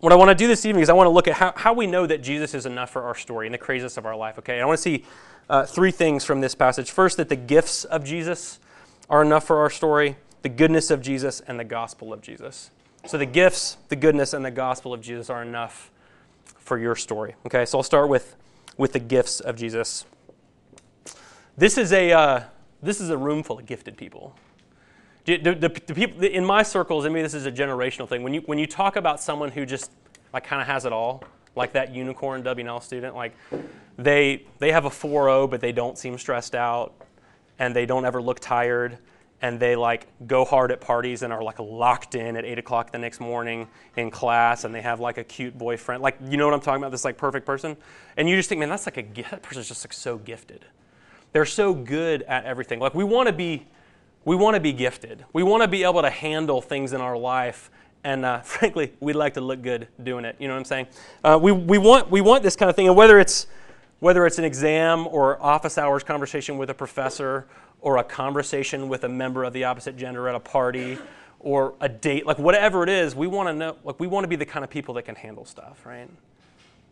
What 0.00 0.12
I 0.12 0.16
want 0.16 0.28
to 0.28 0.34
do 0.34 0.46
this 0.46 0.64
evening 0.66 0.82
is 0.82 0.88
I 0.88 0.92
want 0.92 1.06
to 1.06 1.12
look 1.12 1.28
at 1.28 1.34
how, 1.34 1.52
how 1.56 1.72
we 1.72 1.86
know 1.86 2.06
that 2.06 2.22
Jesus 2.22 2.54
is 2.54 2.66
enough 2.66 2.90
for 2.90 3.02
our 3.02 3.14
story 3.14 3.46
and 3.46 3.54
the 3.54 3.58
craziness 3.58 3.96
of 3.96 4.06
our 4.06 4.16
life, 4.16 4.38
okay? 4.38 4.54
And 4.54 4.62
I 4.62 4.66
want 4.66 4.78
to 4.78 4.82
see 4.82 5.04
uh, 5.48 5.64
three 5.64 5.90
things 5.90 6.24
from 6.24 6.40
this 6.40 6.54
passage. 6.54 6.90
First, 6.90 7.16
that 7.16 7.28
the 7.28 7.36
gifts 7.36 7.84
of 7.84 8.04
Jesus 8.04 8.58
are 9.08 9.22
enough 9.22 9.46
for 9.46 9.58
our 9.58 9.70
story, 9.70 10.16
the 10.42 10.48
goodness 10.48 10.90
of 10.90 11.00
Jesus, 11.00 11.40
and 11.40 11.58
the 11.58 11.64
gospel 11.64 12.12
of 12.12 12.20
Jesus. 12.20 12.70
So 13.06 13.18
the 13.18 13.26
gifts, 13.26 13.78
the 13.88 13.96
goodness, 13.96 14.32
and 14.32 14.44
the 14.44 14.50
gospel 14.50 14.92
of 14.92 15.00
Jesus 15.00 15.30
are 15.30 15.42
enough 15.42 15.90
for 16.44 16.78
your 16.78 16.94
story. 16.94 17.34
Okay, 17.46 17.64
so 17.64 17.78
I'll 17.78 17.84
start 17.84 18.08
with, 18.08 18.36
with 18.76 18.92
the 18.92 18.98
gifts 18.98 19.40
of 19.40 19.56
Jesus. 19.56 20.04
This 21.56 21.78
is 21.78 21.92
a, 21.92 22.12
uh, 22.12 22.40
this 22.82 23.00
is 23.00 23.10
a 23.10 23.16
room 23.16 23.42
full 23.42 23.58
of 23.58 23.66
gifted 23.66 23.96
people. 23.96 24.34
The, 25.28 25.36
the, 25.36 25.68
the, 25.68 25.94
people 25.94 26.24
in 26.24 26.42
my 26.42 26.62
circles, 26.62 27.04
I 27.04 27.10
mean, 27.10 27.22
this 27.22 27.34
is 27.34 27.44
a 27.44 27.52
generational 27.52 28.08
thing. 28.08 28.22
When 28.22 28.32
you, 28.32 28.40
when 28.46 28.58
you 28.58 28.66
talk 28.66 28.96
about 28.96 29.20
someone 29.20 29.50
who 29.50 29.66
just 29.66 29.90
like 30.32 30.44
kind 30.44 30.62
of 30.62 30.66
has 30.66 30.86
it 30.86 30.92
all, 30.92 31.22
like 31.54 31.74
that 31.74 31.94
unicorn 31.94 32.42
W&L 32.42 32.80
student, 32.80 33.14
like 33.14 33.36
they, 33.98 34.46
they 34.58 34.72
have 34.72 34.86
a 34.86 34.88
4.0, 34.88 35.50
but 35.50 35.60
they 35.60 35.70
don't 35.70 35.98
seem 35.98 36.16
stressed 36.16 36.54
out, 36.54 36.94
and 37.58 37.76
they 37.76 37.84
don't 37.84 38.06
ever 38.06 38.22
look 38.22 38.40
tired, 38.40 38.96
and 39.42 39.60
they 39.60 39.76
like 39.76 40.06
go 40.26 40.46
hard 40.46 40.72
at 40.72 40.80
parties 40.80 41.22
and 41.22 41.30
are 41.30 41.42
like 41.42 41.58
locked 41.58 42.14
in 42.14 42.34
at 42.34 42.46
8 42.46 42.58
o'clock 42.60 42.90
the 42.90 42.98
next 42.98 43.20
morning 43.20 43.68
in 43.96 44.10
class, 44.10 44.64
and 44.64 44.74
they 44.74 44.80
have 44.80 44.98
like 44.98 45.18
a 45.18 45.24
cute 45.24 45.58
boyfriend. 45.58 46.02
Like, 46.02 46.16
you 46.26 46.38
know 46.38 46.46
what 46.46 46.54
I'm 46.54 46.60
talking 46.62 46.82
about? 46.82 46.90
This 46.90 47.04
like 47.04 47.18
perfect 47.18 47.44
person. 47.44 47.76
And 48.16 48.30
you 48.30 48.36
just 48.36 48.48
think, 48.48 48.60
man, 48.60 48.70
that's 48.70 48.86
like 48.86 48.96
a, 48.96 49.22
that 49.30 49.42
person's 49.42 49.68
just 49.68 49.84
like 49.84 49.92
so 49.92 50.16
gifted. 50.16 50.64
They're 51.32 51.44
so 51.44 51.74
good 51.74 52.22
at 52.22 52.46
everything. 52.46 52.80
Like, 52.80 52.94
we 52.94 53.04
want 53.04 53.26
to 53.26 53.34
be, 53.34 53.66
we 54.24 54.36
want 54.36 54.54
to 54.54 54.60
be 54.60 54.72
gifted. 54.72 55.24
We 55.32 55.42
want 55.42 55.62
to 55.62 55.68
be 55.68 55.84
able 55.84 56.02
to 56.02 56.10
handle 56.10 56.60
things 56.60 56.92
in 56.92 57.00
our 57.00 57.16
life 57.16 57.70
and 58.04 58.24
uh, 58.24 58.40
frankly, 58.42 58.92
we'd 59.00 59.16
like 59.16 59.34
to 59.34 59.40
look 59.40 59.62
good 59.62 59.88
doing 60.02 60.24
it. 60.24 60.36
You 60.38 60.48
know 60.48 60.54
what 60.54 60.60
I'm 60.60 60.64
saying? 60.64 60.86
Uh, 61.24 61.38
we, 61.40 61.52
we, 61.52 61.78
want, 61.78 62.10
we 62.10 62.20
want 62.20 62.42
this 62.42 62.56
kind 62.56 62.70
of 62.70 62.76
thing, 62.76 62.86
and 62.86 62.96
whether 62.96 63.18
it's 63.18 63.46
whether 64.00 64.26
it's 64.26 64.38
an 64.38 64.44
exam 64.44 65.06
or 65.08 65.42
office 65.42 65.76
hours 65.76 66.04
conversation 66.04 66.56
with 66.56 66.70
a 66.70 66.74
professor 66.74 67.46
or 67.80 67.96
a 67.96 68.04
conversation 68.04 68.88
with 68.88 69.04
a 69.04 69.08
member 69.08 69.42
of 69.44 69.52
the 69.52 69.64
opposite 69.64 69.96
gender 69.96 70.28
at 70.28 70.36
a 70.36 70.40
party 70.40 70.98
or 71.40 71.74
a 71.80 71.88
date, 71.88 72.26
like 72.26 72.38
whatever 72.38 72.82
it 72.82 72.88
is, 72.88 73.16
we 73.16 73.26
want 73.26 73.48
to 73.48 73.52
know, 73.52 73.76
like 73.84 73.98
we 73.98 74.06
want 74.06 74.22
to 74.24 74.28
be 74.28 74.36
the 74.36 74.46
kind 74.46 74.64
of 74.64 74.70
people 74.70 74.94
that 74.94 75.02
can 75.02 75.16
handle 75.16 75.44
stuff, 75.44 75.84
right? 75.84 76.08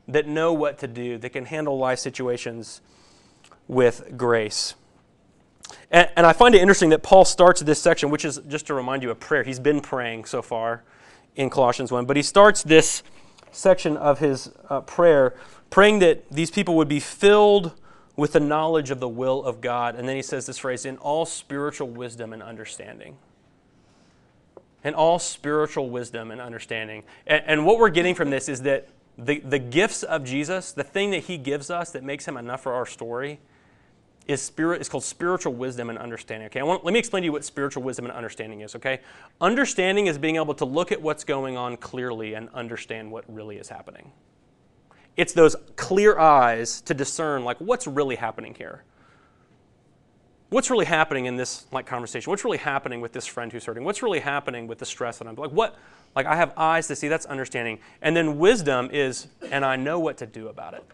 That 0.08 0.26
know 0.26 0.52
what 0.52 0.78
to 0.78 0.88
do, 0.88 1.18
that 1.18 1.30
can 1.30 1.44
handle 1.44 1.78
life 1.78 2.00
situations 2.00 2.80
with 3.68 4.16
grace. 4.16 4.74
And, 5.90 6.08
and 6.16 6.26
I 6.26 6.32
find 6.32 6.54
it 6.54 6.60
interesting 6.60 6.90
that 6.90 7.02
Paul 7.02 7.24
starts 7.24 7.60
this 7.60 7.80
section, 7.80 8.10
which 8.10 8.24
is 8.24 8.40
just 8.48 8.66
to 8.66 8.74
remind 8.74 9.02
you 9.02 9.10
of 9.10 9.20
prayer. 9.20 9.42
He's 9.42 9.60
been 9.60 9.80
praying 9.80 10.24
so 10.24 10.42
far 10.42 10.84
in 11.34 11.50
Colossians 11.50 11.92
1, 11.92 12.06
but 12.06 12.16
he 12.16 12.22
starts 12.22 12.62
this 12.62 13.02
section 13.52 13.96
of 13.96 14.18
his 14.18 14.50
uh, 14.68 14.80
prayer 14.82 15.34
praying 15.70 15.98
that 16.00 16.30
these 16.30 16.50
people 16.50 16.76
would 16.76 16.88
be 16.88 17.00
filled 17.00 17.72
with 18.16 18.32
the 18.32 18.40
knowledge 18.40 18.90
of 18.90 19.00
the 19.00 19.08
will 19.08 19.44
of 19.44 19.60
God. 19.60 19.94
And 19.94 20.08
then 20.08 20.16
he 20.16 20.22
says 20.22 20.46
this 20.46 20.58
phrase 20.58 20.86
in 20.86 20.96
all 20.98 21.26
spiritual 21.26 21.88
wisdom 21.88 22.32
and 22.32 22.42
understanding. 22.42 23.18
In 24.84 24.94
all 24.94 25.18
spiritual 25.18 25.90
wisdom 25.90 26.30
and 26.30 26.40
understanding. 26.40 27.02
And, 27.26 27.42
and, 27.46 27.66
what 27.66 27.78
we're 27.78 27.90
getting 27.90 28.14
from 28.14 28.30
this 28.30 28.48
is 28.48 28.62
that 28.62 28.88
the, 29.18 29.40
the 29.40 29.58
gifts 29.58 30.02
of 30.02 30.24
Jesus, 30.24 30.72
the 30.72 30.84
thing 30.84 31.10
that 31.10 31.24
he 31.24 31.38
gives 31.38 31.70
us 31.70 31.90
that 31.92 32.04
makes 32.04 32.26
him 32.26 32.36
enough 32.36 32.62
for 32.62 32.72
our 32.72 32.86
story, 32.86 33.40
is 34.26 34.42
spirit 34.42 34.80
is 34.80 34.88
called 34.88 35.04
spiritual 35.04 35.54
wisdom 35.54 35.90
and 35.90 35.98
understanding. 35.98 36.46
Okay, 36.46 36.62
want, 36.62 36.84
let 36.84 36.92
me 36.92 36.98
explain 36.98 37.22
to 37.22 37.24
you 37.26 37.32
what 37.32 37.44
spiritual 37.44 37.82
wisdom 37.82 38.06
and 38.06 38.14
understanding 38.14 38.60
is. 38.60 38.74
Okay, 38.74 39.00
understanding 39.40 40.06
is 40.06 40.18
being 40.18 40.36
able 40.36 40.54
to 40.54 40.64
look 40.64 40.92
at 40.92 41.00
what's 41.00 41.24
going 41.24 41.56
on 41.56 41.76
clearly 41.76 42.34
and 42.34 42.48
understand 42.54 43.10
what 43.10 43.24
really 43.32 43.56
is 43.56 43.68
happening. 43.68 44.12
It's 45.16 45.32
those 45.32 45.56
clear 45.76 46.18
eyes 46.18 46.80
to 46.82 46.94
discern, 46.94 47.44
like, 47.44 47.58
what's 47.58 47.86
really 47.86 48.16
happening 48.16 48.54
here? 48.54 48.84
what's 50.50 50.70
really 50.70 50.84
happening 50.84 51.26
in 51.26 51.36
this 51.36 51.66
like 51.72 51.86
conversation? 51.86 52.30
What's 52.30 52.44
really 52.44 52.58
happening 52.58 53.00
with 53.00 53.12
this 53.12 53.26
friend 53.26 53.52
who's 53.52 53.64
hurting? 53.64 53.84
What's 53.84 54.02
really 54.02 54.20
happening 54.20 54.66
with 54.66 54.78
the 54.78 54.86
stress 54.86 55.18
that 55.18 55.28
I'm 55.28 55.34
like 55.34 55.50
what 55.50 55.76
like 56.14 56.26
I 56.26 56.36
have 56.36 56.52
eyes 56.56 56.86
to 56.88 56.96
see, 56.96 57.08
that's 57.08 57.26
understanding. 57.26 57.78
And 58.00 58.16
then 58.16 58.38
wisdom 58.38 58.88
is 58.92 59.28
and 59.50 59.64
I 59.64 59.76
know 59.76 59.98
what 59.98 60.16
to 60.18 60.26
do 60.26 60.48
about 60.48 60.74
it. 60.74 60.84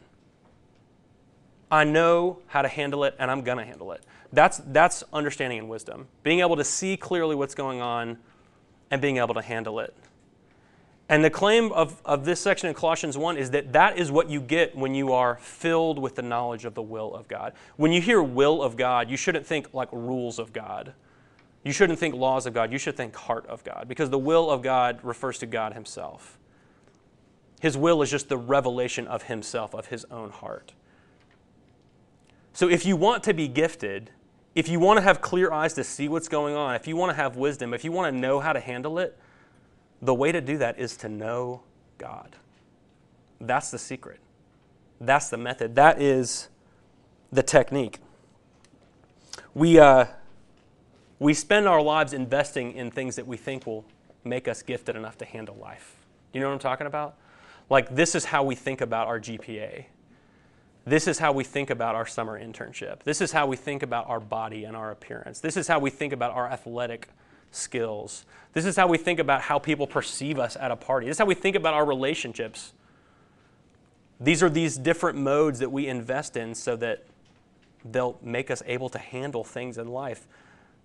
I 1.73 1.85
know 1.85 2.39
how 2.49 2.61
to 2.61 2.69
handle 2.69 3.03
it 3.05 3.17
and 3.19 3.31
I'm 3.31 3.41
going 3.41 3.57
to 3.57 3.65
handle 3.65 3.93
it. 3.93 4.05
That's 4.31 4.59
that's 4.67 5.03
understanding 5.13 5.59
and 5.59 5.69
wisdom. 5.71 6.07
Being 6.23 6.41
able 6.41 6.57
to 6.57 6.65
see 6.65 6.99
clearly 6.99 7.35
what's 7.35 7.55
going 7.55 7.81
on 7.81 8.19
and 8.91 9.01
being 9.01 9.17
able 9.17 9.35
to 9.35 9.43
handle 9.43 9.81
it. 9.81 9.95
And 11.09 11.25
the 11.25 11.31
claim 11.31 11.73
of, 11.73 12.01
of 12.05 12.25
this 12.25 12.41
section 12.41 12.69
in 12.69 12.75
Colossians 12.75 13.19
1 13.19 13.37
is 13.37 13.51
that 13.51 13.73
that 13.73 13.99
is 13.99 14.11
what 14.11 14.31
you 14.31 14.41
get 14.41 14.77
when 14.77 14.95
you 14.95 15.13
are 15.13 15.37
filled 15.41 15.99
with 15.99 16.15
the 16.15 16.23
knowledge 16.23 16.65
of 16.65 16.75
the 16.75 16.83
will 16.83 17.15
of 17.15 17.27
God. 17.27 17.55
When 17.77 17.91
you 17.91 18.01
hear 18.01 18.23
will 18.23 18.63
of 18.63 18.77
God, 18.77 19.11
you 19.11 19.17
shouldn't 19.17 19.47
think 19.47 19.75
like 19.75 19.89
rules 19.93 20.39
of 20.39 20.53
God. 20.53 20.93
You 21.65 21.73
shouldn't 21.73 21.99
think 21.99 22.15
laws 22.15 22.47
of 22.47 22.55
God. 22.55 22.71
You 22.71 22.79
should 22.79 22.97
think 22.97 23.15
heart 23.15 23.47
of 23.47 23.65
God 23.65 23.87
because 23.89 24.11
the 24.11 24.19
will 24.19 24.51
of 24.51 24.63
God 24.63 25.01
refers 25.03 25.39
to 25.39 25.47
God 25.47 25.73
Himself. 25.73 26.39
His 27.61 27.77
will 27.77 28.03
is 28.03 28.11
just 28.11 28.29
the 28.29 28.39
revelation 28.39 29.07
of 29.07 29.25
Himself, 29.25 29.75
of 29.75 29.87
His 29.87 30.05
own 30.11 30.31
heart. 30.31 30.73
So 32.53 32.69
if 32.69 32.85
you 32.85 32.97
want 32.97 33.23
to 33.25 33.35
be 33.35 33.49
gifted, 33.49 34.11
if 34.55 34.69
you 34.69 34.79
want 34.79 34.99
to 34.99 35.03
have 35.03 35.21
clear 35.21 35.51
eyes 35.53 35.75
to 35.75 35.85
see 35.85 36.09
what's 36.09 36.29
going 36.29 36.55
on, 36.55 36.75
if 36.75 36.87
you 36.87 36.97
want 36.97 37.11
to 37.11 37.17
have 37.17 37.37
wisdom, 37.37 37.73
if 37.73 37.85
you 37.85 37.93
want 37.93 38.13
to 38.13 38.19
know 38.19 38.41
how 38.41 38.53
to 38.53 38.61
handle 38.61 38.99
it, 38.99 39.19
the 40.03 40.15
way 40.15 40.33
to 40.33 40.41
do 40.41 40.59
that 40.59 40.79
is 40.79 40.97
to 40.99 41.09
know 41.09 41.63
God. 41.97 42.37
That's 43.41 43.71
the 43.71 43.79
secret. 43.79 44.21
That's 45.01 45.31
the 45.31 45.39
method. 45.39 45.75
That 45.77 46.01
is 46.01 46.49
the 47.33 47.43
technique. 47.43 47.99
We, 49.55 49.79
uh, 49.79 50.07
we 51.19 51.35
spend 51.35 51.67
our 51.67 51.81
lives 51.81 52.13
investing 52.13 52.73
in 52.73 52.91
things 52.91 53.17
that 53.17 53.27
we 53.27 53.37
think 53.37 53.67
will 53.67 53.85
make 54.25 54.47
us 54.49 54.63
gifted 54.63 54.97
enough 54.97 55.17
to 55.19 55.25
handle 55.25 55.57
life. 55.57 55.97
You 56.33 56.41
know 56.41 56.49
what 56.49 56.55
I'm 56.55 56.59
talking 56.59 56.87
about? 56.87 57.17
Like, 57.71 57.95
this 57.95 58.15
is 58.15 58.27
how 58.27 58.43
we 58.43 58.55
think 58.55 58.81
about 58.81 59.07
our 59.07 59.19
GPA. 59.19 59.87
This 60.85 61.07
is 61.07 61.19
how 61.19 61.33
we 61.33 61.45
think 61.45 61.71
about 61.71 61.95
our 61.95 62.07
summer 62.07 62.41
internship. 62.41 63.05
This 63.05 63.21
is 63.21 63.33
how 63.33 63.47
we 63.47 63.57
think 63.57 63.83
about 63.83 64.09
our 64.09 64.19
body 64.19 64.65
and 64.65 64.77
our 64.77 64.91
appearance. 64.91 65.41
This 65.41 65.57
is 65.57 65.69
how 65.69 65.79
we 65.79 65.91
think 65.91 66.13
about 66.13 66.33
our 66.33 66.49
athletic 66.51 67.09
skills. 67.53 68.25
This 68.53 68.65
is 68.65 68.75
how 68.77 68.89
we 68.89 68.99
think 68.99 69.21
about 69.21 69.43
how 69.43 69.59
people 69.59 69.87
perceive 69.87 70.39
us 70.39 70.57
at 70.57 70.71
a 70.71 70.77
party. 70.77 71.07
This 71.07 71.17
is 71.17 71.19
how 71.19 71.27
we 71.27 71.35
think 71.35 71.55
about 71.55 71.75
our 71.75 71.85
relationships. 71.85 72.73
These 74.21 74.43
are 74.43 74.51
these 74.51 74.77
different 74.77 75.19
modes 75.19 75.61
that 75.61 75.71
we 75.71 75.87
invest 75.87 76.37
in 76.37 76.55
so 76.55 76.77
that 76.77 77.05
they'll 77.85 78.19
make 78.23 78.51
us 78.51 78.63
able 78.67 78.89
to 78.89 78.99
handle 78.99 79.45
things 79.45 79.79
in 79.79 79.89
life. 79.89 80.27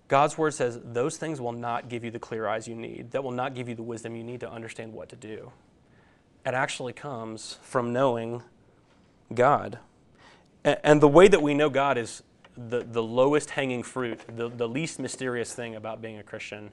God's 0.08 0.38
word 0.38 0.54
says 0.54 0.80
those 0.84 1.18
things 1.18 1.42
will 1.42 1.52
not 1.52 1.90
give 1.90 2.04
you 2.04 2.12
the 2.12 2.20
clear 2.20 2.48
eyes 2.48 2.68
you 2.68 2.76
need, 2.76 3.12
that 3.12 3.24
will 3.24 3.32
not 3.32 3.56
give 3.56 3.68
you 3.68 3.76
the 3.76 3.84
wisdom 3.84 4.16
you 4.16 4.24
need 4.24 4.40
to 4.40 4.50
understand 4.50 4.94
what 4.94 5.10
to 5.10 5.16
do. 5.16 5.52
It 6.46 6.54
actually 6.54 6.94
comes 6.94 7.58
from 7.62 7.92
knowing 7.92 8.44
God. 9.34 9.80
And 10.68 11.00
the 11.00 11.08
way 11.08 11.30
that 11.30 11.42
we 11.42 11.54
know 11.54 11.70
God 11.70 11.98
is 11.98 12.24
the, 12.58 12.84
the 12.84 13.02
lowest 13.02 13.52
hanging 13.52 13.84
fruit, 13.84 14.20
the, 14.36 14.50
the 14.50 14.68
least 14.68 15.00
mysterious 15.00 15.54
thing 15.54 15.76
about 15.76 16.02
being 16.02 16.18
a 16.18 16.24
Christian, 16.24 16.72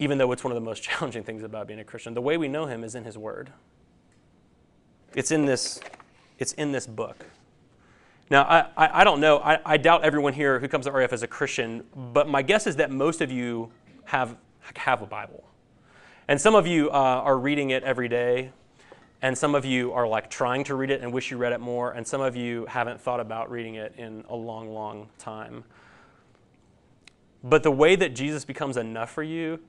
even 0.00 0.18
though 0.18 0.32
it's 0.32 0.42
one 0.42 0.50
of 0.50 0.56
the 0.56 0.64
most 0.64 0.82
challenging 0.82 1.22
things 1.22 1.44
about 1.44 1.68
being 1.68 1.78
a 1.78 1.84
Christian. 1.84 2.14
The 2.14 2.20
way 2.20 2.36
we 2.36 2.48
know 2.48 2.66
Him 2.66 2.82
is 2.82 2.96
in 2.96 3.04
His 3.04 3.16
Word. 3.16 3.52
It's 5.14 5.30
in 5.30 5.46
this, 5.46 5.78
it's 6.40 6.52
in 6.54 6.72
this 6.72 6.86
book. 6.86 7.26
Now, 8.28 8.42
I, 8.42 8.60
I, 8.76 9.00
I 9.00 9.04
don't 9.04 9.20
know. 9.20 9.38
I, 9.38 9.60
I 9.64 9.76
doubt 9.76 10.02
everyone 10.02 10.32
here 10.32 10.58
who 10.58 10.66
comes 10.66 10.86
to 10.86 10.90
RUF 10.90 11.12
is 11.12 11.22
a 11.22 11.28
Christian, 11.28 11.84
but 11.94 12.28
my 12.28 12.42
guess 12.42 12.66
is 12.66 12.76
that 12.76 12.90
most 12.90 13.20
of 13.20 13.30
you 13.30 13.70
have, 14.06 14.36
have 14.74 15.00
a 15.00 15.06
Bible. 15.06 15.44
And 16.26 16.40
some 16.40 16.56
of 16.56 16.66
you 16.66 16.90
uh, 16.90 16.92
are 16.92 17.38
reading 17.38 17.70
it 17.70 17.84
every 17.84 18.08
day 18.08 18.50
and 19.22 19.36
some 19.36 19.54
of 19.54 19.64
you 19.64 19.92
are 19.92 20.06
like 20.06 20.30
trying 20.30 20.64
to 20.64 20.74
read 20.74 20.90
it 20.90 21.00
and 21.00 21.12
wish 21.12 21.30
you 21.30 21.36
read 21.36 21.52
it 21.52 21.60
more, 21.60 21.92
and 21.92 22.06
some 22.06 22.20
of 22.20 22.36
you 22.36 22.66
haven't 22.66 23.00
thought 23.00 23.20
about 23.20 23.50
reading 23.50 23.76
it 23.76 23.94
in 23.96 24.24
a 24.28 24.36
long, 24.36 24.72
long 24.72 25.08
time. 25.18 25.64
But 27.42 27.62
the 27.62 27.70
way 27.70 27.94
that 27.96 28.14
Jesus 28.14 28.44
becomes 28.44 28.76
enough 28.76 29.10
for 29.10 29.22
you 29.22 29.60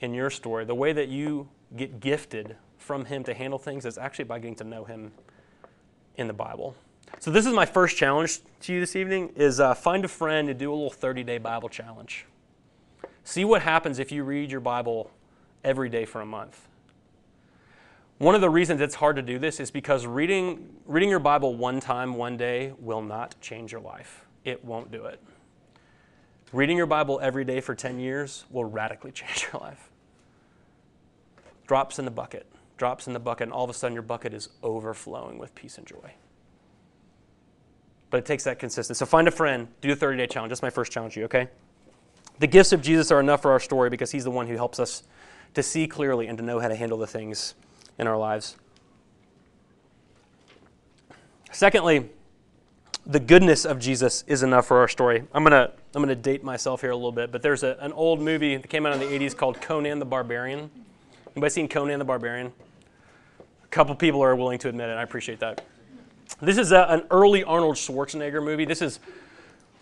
in 0.00 0.12
your 0.12 0.30
story, 0.30 0.64
the 0.64 0.74
way 0.74 0.92
that 0.92 1.08
you 1.08 1.48
get 1.76 2.00
gifted 2.00 2.56
from 2.78 3.04
Him 3.04 3.22
to 3.24 3.34
handle 3.34 3.58
things 3.58 3.86
is 3.86 3.96
actually 3.96 4.24
by 4.24 4.40
getting 4.40 4.56
to 4.56 4.64
know 4.64 4.84
Him 4.84 5.12
in 6.16 6.26
the 6.26 6.32
Bible. 6.32 6.74
So 7.20 7.30
this 7.30 7.46
is 7.46 7.52
my 7.52 7.66
first 7.66 7.96
challenge 7.96 8.40
to 8.62 8.72
you 8.72 8.80
this 8.80 8.96
evening: 8.96 9.30
is 9.36 9.60
uh, 9.60 9.74
find 9.74 10.04
a 10.04 10.08
friend 10.08 10.48
and 10.48 10.58
do 10.58 10.72
a 10.72 10.74
little 10.74 10.90
30-day 10.90 11.38
Bible 11.38 11.68
challenge. 11.68 12.26
See 13.24 13.44
what 13.44 13.62
happens 13.62 13.98
if 13.98 14.10
you 14.10 14.24
read 14.24 14.50
your 14.50 14.60
Bible 14.60 15.10
every 15.62 15.88
day 15.88 16.04
for 16.04 16.20
a 16.20 16.26
month. 16.26 16.68
One 18.22 18.36
of 18.36 18.40
the 18.40 18.50
reasons 18.50 18.80
it's 18.80 18.94
hard 18.94 19.16
to 19.16 19.22
do 19.22 19.40
this 19.40 19.58
is 19.58 19.72
because 19.72 20.06
reading, 20.06 20.76
reading 20.86 21.08
your 21.08 21.18
Bible 21.18 21.56
one 21.56 21.80
time, 21.80 22.14
one 22.14 22.36
day, 22.36 22.72
will 22.78 23.02
not 23.02 23.34
change 23.40 23.72
your 23.72 23.80
life. 23.80 24.24
It 24.44 24.64
won't 24.64 24.92
do 24.92 25.06
it. 25.06 25.20
Reading 26.52 26.76
your 26.76 26.86
Bible 26.86 27.18
every 27.20 27.44
day 27.44 27.60
for 27.60 27.74
10 27.74 27.98
years 27.98 28.44
will 28.48 28.64
radically 28.64 29.10
change 29.10 29.48
your 29.52 29.60
life. 29.60 29.90
Drops 31.66 31.98
in 31.98 32.04
the 32.04 32.12
bucket, 32.12 32.46
drops 32.76 33.08
in 33.08 33.12
the 33.12 33.18
bucket, 33.18 33.48
and 33.48 33.52
all 33.52 33.64
of 33.64 33.70
a 33.70 33.74
sudden 33.74 33.92
your 33.92 34.04
bucket 34.04 34.32
is 34.32 34.50
overflowing 34.62 35.36
with 35.36 35.52
peace 35.56 35.76
and 35.76 35.84
joy. 35.84 36.14
But 38.10 38.18
it 38.18 38.24
takes 38.24 38.44
that 38.44 38.60
consistency. 38.60 39.00
So 39.00 39.04
find 39.04 39.26
a 39.26 39.32
friend, 39.32 39.66
do 39.80 39.90
a 39.90 39.96
30 39.96 40.18
day 40.18 40.28
challenge. 40.28 40.52
That's 40.52 40.62
my 40.62 40.70
first 40.70 40.92
challenge 40.92 41.14
to 41.14 41.18
you, 41.18 41.24
okay? 41.26 41.48
The 42.38 42.46
gifts 42.46 42.72
of 42.72 42.82
Jesus 42.82 43.10
are 43.10 43.18
enough 43.18 43.42
for 43.42 43.50
our 43.50 43.58
story 43.58 43.90
because 43.90 44.12
he's 44.12 44.22
the 44.22 44.30
one 44.30 44.46
who 44.46 44.54
helps 44.54 44.78
us 44.78 45.02
to 45.54 45.62
see 45.64 45.88
clearly 45.88 46.28
and 46.28 46.38
to 46.38 46.44
know 46.44 46.60
how 46.60 46.68
to 46.68 46.76
handle 46.76 46.98
the 46.98 47.08
things 47.08 47.56
in 47.98 48.06
our 48.06 48.16
lives. 48.16 48.56
Secondly, 51.50 52.08
the 53.06 53.20
goodness 53.20 53.64
of 53.64 53.78
Jesus 53.78 54.24
is 54.26 54.42
enough 54.42 54.66
for 54.66 54.78
our 54.78 54.88
story. 54.88 55.24
I'm 55.34 55.44
going 55.44 55.52
to 55.52 55.72
I'm 55.94 56.06
to 56.06 56.14
date 56.14 56.42
myself 56.42 56.80
here 56.80 56.90
a 56.90 56.96
little 56.96 57.12
bit, 57.12 57.30
but 57.30 57.42
there's 57.42 57.62
a, 57.62 57.76
an 57.80 57.92
old 57.92 58.20
movie 58.20 58.56
that 58.56 58.68
came 58.68 58.86
out 58.86 58.94
in 58.94 59.00
the 59.00 59.06
80s 59.06 59.36
called 59.36 59.60
Conan 59.60 59.98
the 59.98 60.06
Barbarian. 60.06 60.70
Anybody 61.36 61.50
seen 61.50 61.68
Conan 61.68 61.98
the 61.98 62.04
Barbarian? 62.04 62.50
A 63.62 63.66
couple 63.68 63.94
people 63.94 64.22
are 64.22 64.34
willing 64.34 64.58
to 64.60 64.70
admit 64.70 64.88
it. 64.88 64.94
I 64.94 65.02
appreciate 65.02 65.40
that. 65.40 65.64
This 66.40 66.56
is 66.56 66.72
a, 66.72 66.86
an 66.88 67.04
early 67.10 67.44
Arnold 67.44 67.76
Schwarzenegger 67.76 68.42
movie. 68.42 68.64
This 68.64 68.80
is 68.80 69.00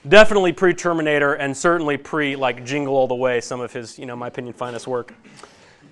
definitely 0.08 0.52
pre-Terminator 0.52 1.34
and 1.34 1.56
certainly 1.56 1.96
pre 1.96 2.34
like 2.34 2.64
Jingle 2.64 2.96
All 2.96 3.06
the 3.06 3.14
Way, 3.14 3.40
some 3.40 3.60
of 3.60 3.72
his, 3.72 3.98
you 3.98 4.06
know, 4.06 4.16
my 4.16 4.26
opinion, 4.28 4.52
finest 4.52 4.88
work. 4.88 5.14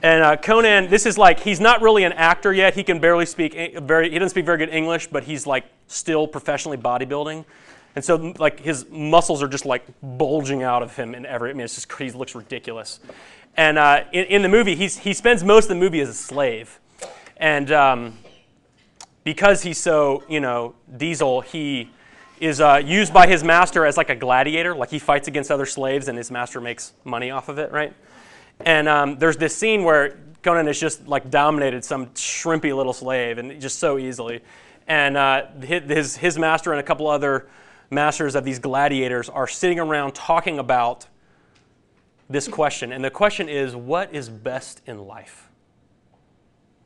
And 0.02 0.22
uh, 0.22 0.36
Conan, 0.36 0.88
this 0.88 1.06
is 1.06 1.18
like 1.18 1.40
he's 1.40 1.58
not 1.58 1.82
really 1.82 2.04
an 2.04 2.12
actor 2.12 2.52
yet. 2.52 2.74
He 2.74 2.84
can 2.84 3.00
barely 3.00 3.26
speak 3.26 3.78
very. 3.80 4.10
He 4.10 4.18
doesn't 4.18 4.30
speak 4.30 4.44
very 4.44 4.58
good 4.58 4.68
English, 4.68 5.08
but 5.08 5.24
he's 5.24 5.46
like 5.46 5.64
still 5.88 6.28
professionally 6.28 6.76
bodybuilding, 6.76 7.44
and 7.96 8.04
so 8.04 8.32
like 8.38 8.60
his 8.60 8.88
muscles 8.90 9.42
are 9.42 9.48
just 9.48 9.66
like 9.66 9.84
bulging 10.00 10.62
out 10.62 10.84
of 10.84 10.94
him 10.94 11.16
in 11.16 11.26
every. 11.26 11.50
I 11.50 11.52
mean, 11.52 11.64
it's 11.64 11.74
just 11.74 11.92
he 11.92 12.10
looks 12.12 12.36
ridiculous. 12.36 13.00
And 13.56 13.76
uh, 13.76 14.04
in, 14.12 14.24
in, 14.26 14.42
the 14.42 14.48
movie, 14.48 14.76
he's, 14.76 14.98
he 14.98 15.12
spends 15.12 15.42
most 15.42 15.64
of 15.64 15.70
the 15.70 15.74
movie 15.74 16.00
as 16.00 16.08
a 16.08 16.14
slave, 16.14 16.78
and 17.36 17.72
um, 17.72 18.18
because 19.24 19.64
he's 19.64 19.78
so 19.78 20.22
you 20.28 20.38
know 20.38 20.76
diesel, 20.96 21.40
he 21.40 21.90
is 22.38 22.60
uh, 22.60 22.80
used 22.84 23.12
by 23.12 23.26
his 23.26 23.42
master 23.42 23.84
as 23.84 23.96
like 23.96 24.10
a 24.10 24.14
gladiator. 24.14 24.76
Like 24.76 24.90
he 24.90 25.00
fights 25.00 25.26
against 25.26 25.50
other 25.50 25.66
slaves, 25.66 26.06
and 26.06 26.16
his 26.16 26.30
master 26.30 26.60
makes 26.60 26.92
money 27.02 27.32
off 27.32 27.48
of 27.48 27.58
it, 27.58 27.72
right? 27.72 27.92
And 28.60 28.88
um, 28.88 29.18
there's 29.18 29.36
this 29.36 29.56
scene 29.56 29.84
where 29.84 30.18
Conan 30.42 30.66
has 30.66 30.80
just 30.80 31.06
like 31.06 31.30
dominated 31.30 31.84
some 31.84 32.06
shrimpy 32.08 32.74
little 32.74 32.92
slave, 32.92 33.38
and 33.38 33.60
just 33.60 33.78
so 33.78 33.98
easily. 33.98 34.40
And 34.86 35.16
uh, 35.16 35.46
his, 35.60 36.16
his 36.16 36.38
master 36.38 36.72
and 36.72 36.80
a 36.80 36.82
couple 36.82 37.08
other 37.08 37.48
masters 37.90 38.34
of 38.34 38.44
these 38.44 38.58
gladiators 38.58 39.28
are 39.28 39.46
sitting 39.46 39.78
around 39.78 40.14
talking 40.14 40.58
about 40.58 41.06
this 42.28 42.48
question. 42.48 42.92
And 42.92 43.04
the 43.04 43.10
question 43.10 43.48
is 43.48 43.74
what 43.74 44.12
is 44.14 44.28
best 44.28 44.82
in 44.86 44.98
life? 44.98 45.48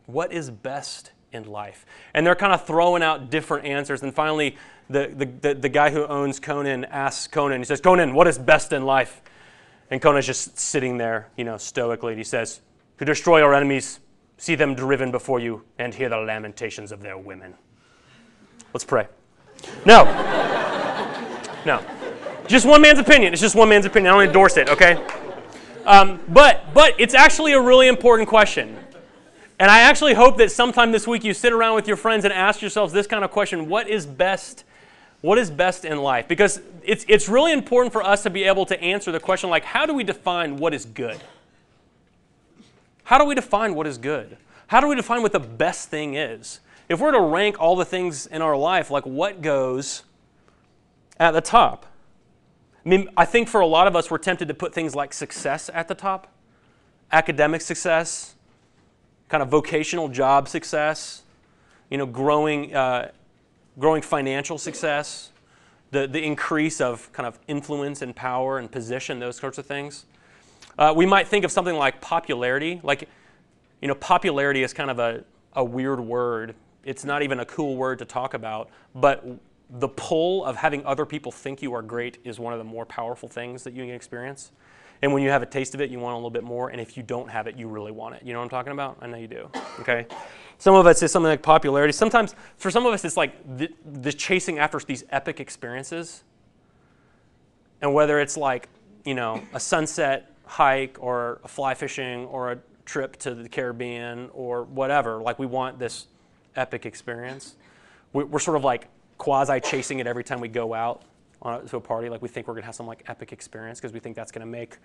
What 0.07 0.33
is 0.33 0.50
best 0.50 1.12
in 1.33 1.45
life? 1.45 1.87
And 2.14 2.26
they're 2.26 2.35
kind 2.35 2.52
of 2.52 2.67
throwing 2.67 3.02
out 3.02 3.31
different 3.31 3.67
answers. 3.67 4.02
And 4.02 4.14
finally, 4.14 4.57
the, 4.91 5.12
the, 5.14 5.26
the, 5.26 5.55
the 5.55 5.69
guy 5.69 5.91
who 5.91 6.07
owns 6.07 6.41
Conan 6.41 6.85
asks 6.87 7.26
Conan, 7.29 7.61
he 7.61 7.64
says, 7.64 7.81
Conan, 7.81 8.14
what 8.14 8.26
is 8.26 8.38
best 8.38 8.73
in 8.73 8.85
life? 8.85 9.23
And 9.93 10.01
Conan's 10.01 10.25
just 10.25 10.59
sitting 10.59 10.97
there, 10.97 11.29
you 11.37 11.45
know, 11.45 11.59
stoically. 11.59 12.15
And 12.15 12.19
he 12.19 12.25
says, 12.25 12.63
To 12.97 13.05
destroy 13.05 13.43
our 13.43 13.53
enemies, 13.53 14.01
see 14.39 14.55
them 14.55 14.75
driven 14.75 15.11
before 15.11 15.39
you, 15.39 15.65
and 15.79 15.93
hear 15.93 16.09
the 16.09 16.17
lamentations 16.17 16.93
of 16.93 17.03
their 17.03 17.19
women. 17.19 17.55
Let's 18.73 18.85
pray. 18.85 19.07
No. 19.87 20.05
No. 21.65 21.81
Just 22.49 22.67
one 22.67 22.83
man's 22.83 22.99
opinion. 22.99 23.33
It's 23.33 23.41
just 23.41 23.55
one 23.55 23.69
man's 23.69 23.87
opinion. 23.87 24.13
I 24.13 24.17
don't 24.17 24.27
endorse 24.27 24.57
it, 24.57 24.69
okay? 24.69 25.01
Um, 25.87 26.19
but, 26.27 26.75
but 26.75 26.99
it's 26.99 27.15
actually 27.15 27.53
a 27.53 27.61
really 27.61 27.87
important 27.87 28.29
question. 28.29 28.77
And 29.61 29.71
I 29.71 29.83
actually 29.83 30.15
hope 30.15 30.39
that 30.39 30.51
sometime 30.51 30.91
this 30.91 31.07
week 31.07 31.23
you 31.23 31.35
sit 31.35 31.53
around 31.53 31.77
with 31.77 31.87
your 31.87 31.97
friends 31.97 32.25
and 32.25 32.35
ask 32.35 32.61
yourselves 32.61 32.93
this 32.93 33.07
kind 33.07 33.25
of 33.25 33.31
question 33.31 33.69
What 33.69 33.89
is 33.89 34.07
best 34.07 34.65
What 35.23 35.38
is 35.38 35.50
best 35.50 35.85
in 35.85 35.99
life? 35.99 36.29
Because 36.29 36.61
it's, 36.83 37.07
it's 37.09 37.29
really 37.29 37.52
important 37.52 37.93
for 37.93 38.02
us 38.02 38.25
to 38.25 38.31
be 38.31 38.45
able 38.45 38.67
to 38.67 38.81
answer 38.83 39.11
the 39.11 39.21
question 39.21 39.49
like, 39.49 39.64
how 39.64 39.87
do 39.87 39.95
we 39.95 40.05
define 40.05 40.57
what 40.57 40.75
is 40.75 40.85
good? 40.85 41.19
How 43.05 43.19
do 43.19 43.25
we 43.25 43.35
define 43.35 43.75
what 43.75 43.87
is 43.87 43.99
good? 43.99 44.37
How 44.67 44.81
do 44.81 44.88
we 44.88 44.97
define 44.97 45.23
what 45.23 45.33
the 45.33 45.41
best 45.41 45.88
thing 45.88 46.14
is? 46.14 46.61
If 46.88 47.00
we're 47.00 47.12
to 47.12 47.21
rank 47.21 47.61
all 47.61 47.76
the 47.76 47.85
things 47.85 48.26
in 48.26 48.43
our 48.43 48.57
life, 48.57 48.91
like 48.91 49.07
what 49.07 49.43
goes 49.43 50.02
at 51.19 51.31
the 51.31 51.41
top? 51.41 51.87
I 52.85 52.88
mean, 52.88 53.09
I 53.17 53.25
think 53.25 53.49
for 53.49 53.61
a 53.61 53.67
lot 53.67 53.87
of 53.87 53.95
us, 53.95 54.11
we're 54.11 54.19
tempted 54.19 54.49
to 54.49 54.55
put 54.55 54.75
things 54.75 54.95
like 54.95 55.12
success 55.12 55.71
at 55.73 55.87
the 55.87 55.95
top, 55.95 56.26
academic 57.12 57.61
success, 57.61 58.35
kind 59.29 59.43
of 59.43 59.49
vocational 59.49 60.09
job 60.09 60.49
success, 60.49 61.23
you 61.91 61.99
know, 61.99 62.07
growing, 62.07 62.75
uh, 62.75 63.12
growing 63.79 64.02
financial 64.02 64.59
success, 64.59 65.31
the, 65.91 66.07
the 66.07 66.23
increase 66.23 66.81
of 66.81 67.12
kind 67.12 67.26
of 67.26 67.38
influence 67.49 68.02
and 68.02 68.14
power 68.14 68.59
and 68.59 68.71
position, 68.71 69.19
those 69.19 69.37
sorts 69.37 69.59
of 69.59 69.67
things. 69.67 70.07
Uh, 70.79 70.93
we 70.97 71.05
might 71.05 71.29
think 71.29 71.45
of 71.45 71.52
something 71.52 71.76
like 71.76 72.00
popularity. 72.00 72.81
Like, 72.83 73.09
you 73.81 73.88
know, 73.88 73.95
popularity 73.95 74.62
is 74.62 74.73
kind 74.73 74.91
of 74.91 74.99
a, 74.99 75.25
a 75.55 75.64
weird 75.64 76.00
word. 76.00 76.55
It's 76.85 77.05
not 77.05 77.23
even 77.23 77.41
a 77.41 77.45
cool 77.45 77.76
word 77.76 77.99
to 77.99 78.05
talk 78.05 78.35
about, 78.35 78.71
but 78.95 79.25
the 79.71 79.88
pull 79.88 80.45
of 80.45 80.57
having 80.57 80.85
other 80.85 81.07
people 81.07 81.33
think 81.33 81.62
you 81.62 81.75
are 81.75 81.83
great 81.83 82.19
is 82.25 82.38
one 82.38 82.52
of 82.52 82.59
the 82.59 82.64
more 82.64 82.85
powerful 82.85 83.29
things 83.29 83.64
that 83.64 83.73
you 83.73 83.85
can 83.85 83.95
experience. 83.95 84.50
And 85.03 85.13
when 85.13 85.25
you 85.25 85.31
have 85.31 85.43
a 85.43 85.47
taste 85.47 85.75
of 85.75 85.81
it, 85.81 85.91
you 85.91 85.99
want 85.99 86.15
a 86.15 86.17
little 86.17 86.31
bit 86.31 86.45
more. 86.45 86.71
And 86.71 86.81
if 86.81 86.97
you 86.97 87.03
don't 87.03 87.29
have 87.29 87.49
it, 87.49 87.57
you 87.57 87.67
really 87.67 87.91
want 87.91 88.15
it. 88.15 88.23
You 88.25 88.33
know 88.33 88.39
what 88.39 88.45
I'm 88.45 88.51
talking 88.51 88.73
about? 88.73 88.99
I 89.01 89.09
know 89.09 89.17
you 89.17 89.27
do. 89.27 89.51
Okay. 89.81 90.07
Some 90.59 90.77
of 90.77 90.87
us 90.87 91.03
is 91.03 91.11
something 91.11 91.29
like 91.29 91.43
popularity. 91.43 91.93
Sometimes, 91.93 92.37
for 92.57 92.71
some 92.71 92.87
of 92.87 92.95
us, 92.95 93.05
it's 93.05 93.17
like 93.17 93.35
the, 93.59 93.69
the 93.85 94.13
chasing 94.13 94.61
after 94.61 94.79
these 94.79 95.05
epic 95.11 95.41
experiences. 95.41 96.23
And 97.81 97.93
whether 97.93 98.21
it's 98.21 98.37
like, 98.37 98.69
you 99.05 99.15
know, 99.15 99.43
a 99.53 99.59
sunset 99.59 100.31
hike 100.47 100.99
or 101.01 101.41
a 101.43 101.49
fly 101.49 101.75
fishing 101.75 102.27
or 102.27 102.53
a 102.53 102.59
trip 102.85 103.17
to 103.17 103.35
the 103.35 103.49
Caribbean 103.49 104.31
or 104.33 104.63
whatever, 104.65 105.21
like 105.21 105.37
we 105.37 105.47
want 105.47 105.81
this 105.81 106.07
epic 106.55 106.87
experience. 106.87 107.57
We're 108.13 108.39
sort 108.39 108.57
of 108.57 108.63
like 108.63 108.87
quasi 109.19 109.59
chasing 109.59 109.99
it 109.99 110.07
every 110.07 110.23
time 110.23 110.41
we 110.41 110.49
go 110.49 110.75
out 110.75 111.03
on 111.43 111.67
to 111.67 111.77
a 111.77 111.81
party. 111.81 112.09
Like 112.09 112.23
we 112.23 112.29
think 112.29 112.47
we're 112.47 112.55
gonna 112.55 112.67
have 112.67 112.75
some 112.75 112.87
like 112.87 113.03
epic 113.07 113.33
experience 113.33 113.81
because 113.81 113.93
we 113.93 114.01
think 114.01 114.17
that's 114.17 114.33
gonna 114.33 114.47
make 114.47 114.79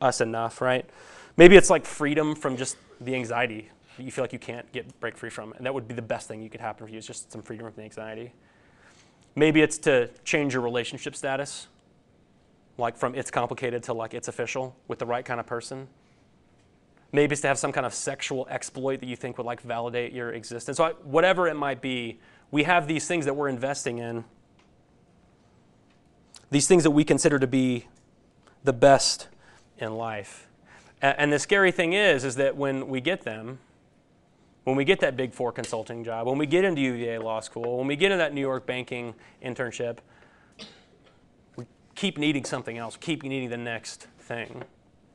us 0.00 0.20
enough, 0.20 0.60
right? 0.60 0.88
Maybe 1.36 1.56
it's 1.56 1.70
like 1.70 1.84
freedom 1.84 2.34
from 2.34 2.56
just 2.56 2.76
the 3.00 3.14
anxiety 3.14 3.70
that 3.96 4.02
you 4.02 4.10
feel 4.10 4.24
like 4.24 4.32
you 4.32 4.38
can't 4.38 4.70
get 4.72 4.98
break 5.00 5.16
free 5.16 5.30
from, 5.30 5.52
and 5.54 5.66
that 5.66 5.74
would 5.74 5.88
be 5.88 5.94
the 5.94 6.02
best 6.02 6.28
thing 6.28 6.42
you 6.42 6.50
could 6.50 6.60
happen 6.60 6.86
for 6.86 6.92
you 6.92 6.98
is 6.98 7.06
just 7.06 7.32
some 7.32 7.42
freedom 7.42 7.66
from 7.66 7.74
the 7.76 7.82
anxiety. 7.82 8.32
Maybe 9.34 9.60
it's 9.60 9.78
to 9.78 10.08
change 10.24 10.54
your 10.54 10.62
relationship 10.62 11.14
status, 11.14 11.68
like 12.76 12.96
from 12.96 13.14
it's 13.14 13.30
complicated 13.30 13.82
to 13.84 13.92
like 13.92 14.14
it's 14.14 14.28
official 14.28 14.76
with 14.88 14.98
the 14.98 15.06
right 15.06 15.24
kind 15.24 15.40
of 15.40 15.46
person. 15.46 15.88
Maybe 17.10 17.32
it's 17.32 17.42
to 17.42 17.48
have 17.48 17.58
some 17.58 17.72
kind 17.72 17.86
of 17.86 17.94
sexual 17.94 18.46
exploit 18.50 19.00
that 19.00 19.06
you 19.06 19.16
think 19.16 19.38
would 19.38 19.46
like 19.46 19.60
validate 19.62 20.12
your 20.12 20.32
existence. 20.32 20.76
So 20.76 20.90
whatever 21.04 21.48
it 21.48 21.54
might 21.54 21.80
be, 21.80 22.18
we 22.50 22.64
have 22.64 22.86
these 22.86 23.06
things 23.06 23.24
that 23.24 23.34
we're 23.34 23.48
investing 23.48 23.98
in, 23.98 24.24
these 26.50 26.66
things 26.66 26.82
that 26.82 26.90
we 26.90 27.04
consider 27.04 27.38
to 27.38 27.46
be 27.46 27.86
the 28.64 28.72
best 28.72 29.28
in 29.78 29.94
life. 29.94 30.48
And 31.00 31.32
the 31.32 31.38
scary 31.38 31.70
thing 31.70 31.92
is, 31.92 32.24
is 32.24 32.36
that 32.36 32.56
when 32.56 32.88
we 32.88 33.00
get 33.00 33.22
them, 33.22 33.60
when 34.64 34.76
we 34.76 34.84
get 34.84 35.00
that 35.00 35.16
Big 35.16 35.32
Four 35.32 35.52
consulting 35.52 36.02
job, 36.04 36.26
when 36.26 36.38
we 36.38 36.46
get 36.46 36.64
into 36.64 36.80
UVA 36.80 37.18
Law 37.18 37.40
School, 37.40 37.78
when 37.78 37.86
we 37.86 37.96
get 37.96 38.06
into 38.06 38.18
that 38.18 38.34
New 38.34 38.40
York 38.40 38.66
banking 38.66 39.14
internship, 39.42 39.98
we 41.56 41.64
keep 41.94 42.18
needing 42.18 42.44
something 42.44 42.76
else, 42.76 42.96
keep 42.96 43.22
needing 43.22 43.48
the 43.48 43.56
next 43.56 44.08
thing. 44.18 44.64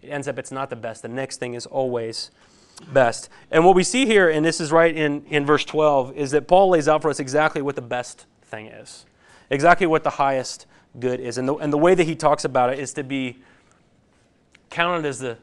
It 0.02 0.08
ends 0.08 0.28
up 0.28 0.39
it's 0.39 0.52
not 0.52 0.69
the 0.69 0.76
best. 0.76 1.02
The 1.02 1.10
next 1.10 1.38
thing 1.38 1.54
is 1.54 1.65
always 1.65 2.32
best. 2.91 3.30
And 3.52 3.65
what 3.65 3.76
we 3.76 3.84
see 3.84 4.06
here, 4.06 4.30
and 4.30 4.46
this 4.46 4.60
is 4.60 4.72
right 4.72 4.96
in, 4.96 5.26
in 5.26 5.46
verse 5.46 5.65
12, 5.65 6.15
is 6.17 6.32
that 6.32 6.48
Paul 6.48 6.69
lays 6.69 6.88
out 6.88 7.02
for 7.02 7.10
us 7.10 7.19
exactly 7.19 7.62
what 7.62 7.76
the 7.76 7.82
best 7.82 8.26
thing 8.41 8.67
is, 8.67 9.06
exactly 9.50 9.86
what 9.86 10.04
the 10.04 10.12
highest 10.12 10.65
good 10.99 11.19
is. 11.19 11.38
And 11.38 11.47
the, 11.47 11.56
and 11.56 11.71
the 11.71 11.77
way 11.77 11.95
that 11.95 12.06
he 12.06 12.15
talks 12.15 12.45
about 12.45 12.71
it 12.71 12.79
is 12.79 12.93
to 12.93 13.03
be 13.03 13.38
counted 14.69 15.06
as 15.06 15.19
the 15.19 15.38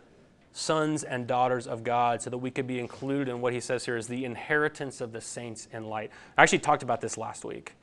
sons 0.52 1.04
and 1.04 1.26
daughters 1.26 1.66
of 1.66 1.84
God 1.84 2.22
so 2.22 2.30
that 2.30 2.38
we 2.38 2.50
could 2.50 2.66
be 2.66 2.80
included 2.80 3.28
in 3.28 3.40
what 3.40 3.52
he 3.52 3.60
says 3.60 3.84
here 3.84 3.96
is 3.96 4.08
the 4.08 4.24
inheritance 4.24 5.00
of 5.00 5.12
the 5.12 5.20
saints 5.20 5.68
in 5.72 5.84
light. 5.84 6.10
I 6.36 6.42
actually 6.42 6.58
talked 6.58 6.82
about 6.82 7.00
this 7.00 7.16
last 7.16 7.44
week. 7.44 7.74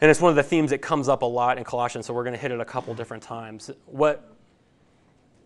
And 0.00 0.10
it's 0.10 0.20
one 0.20 0.30
of 0.30 0.36
the 0.36 0.42
themes 0.42 0.70
that 0.70 0.78
comes 0.78 1.08
up 1.08 1.22
a 1.22 1.26
lot 1.26 1.58
in 1.58 1.64
Colossians, 1.64 2.06
so 2.06 2.14
we're 2.14 2.24
going 2.24 2.34
to 2.34 2.40
hit 2.40 2.50
it 2.50 2.58
a 2.58 2.64
couple 2.64 2.92
different 2.92 3.22
times. 3.22 3.70
What, 3.86 4.34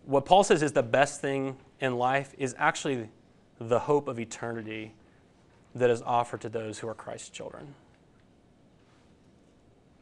what 0.05 0.25
Paul 0.25 0.43
says 0.43 0.63
is 0.63 0.71
the 0.71 0.81
best 0.81 1.21
thing 1.21 1.57
in 1.79 1.97
life 1.97 2.33
is 2.39 2.55
actually 2.57 3.09
the 3.59 3.77
hope 3.77 4.07
of 4.07 4.19
eternity 4.19 4.95
that 5.75 5.91
is 5.91 6.01
offered 6.01 6.41
to 6.41 6.49
those 6.49 6.79
who 6.79 6.87
are 6.87 6.95
Christ's 6.95 7.29
children. 7.29 7.75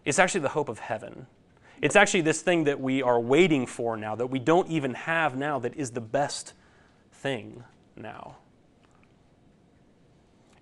It's 0.06 0.20
actually 0.20 0.42
the 0.42 0.50
hope 0.50 0.70
of 0.70 0.80
heaven. 0.80 1.26
It's 1.82 1.96
actually 1.96 2.22
this 2.22 2.42
thing 2.42 2.66
that 2.66 2.80
we 2.80 3.02
are 3.02 3.20
waiting 3.20 3.66
for 3.66 3.98
now, 3.98 4.16
that 4.16 4.28
we 4.28 4.40
don't 4.40 4.70
even 4.70 4.94
have 4.94 5.36
now, 5.36 5.60
that 5.60 5.76
is 5.76 5.92
the 5.92 6.02
best 6.02 6.54
thing 7.12 7.64
now. 7.96 8.38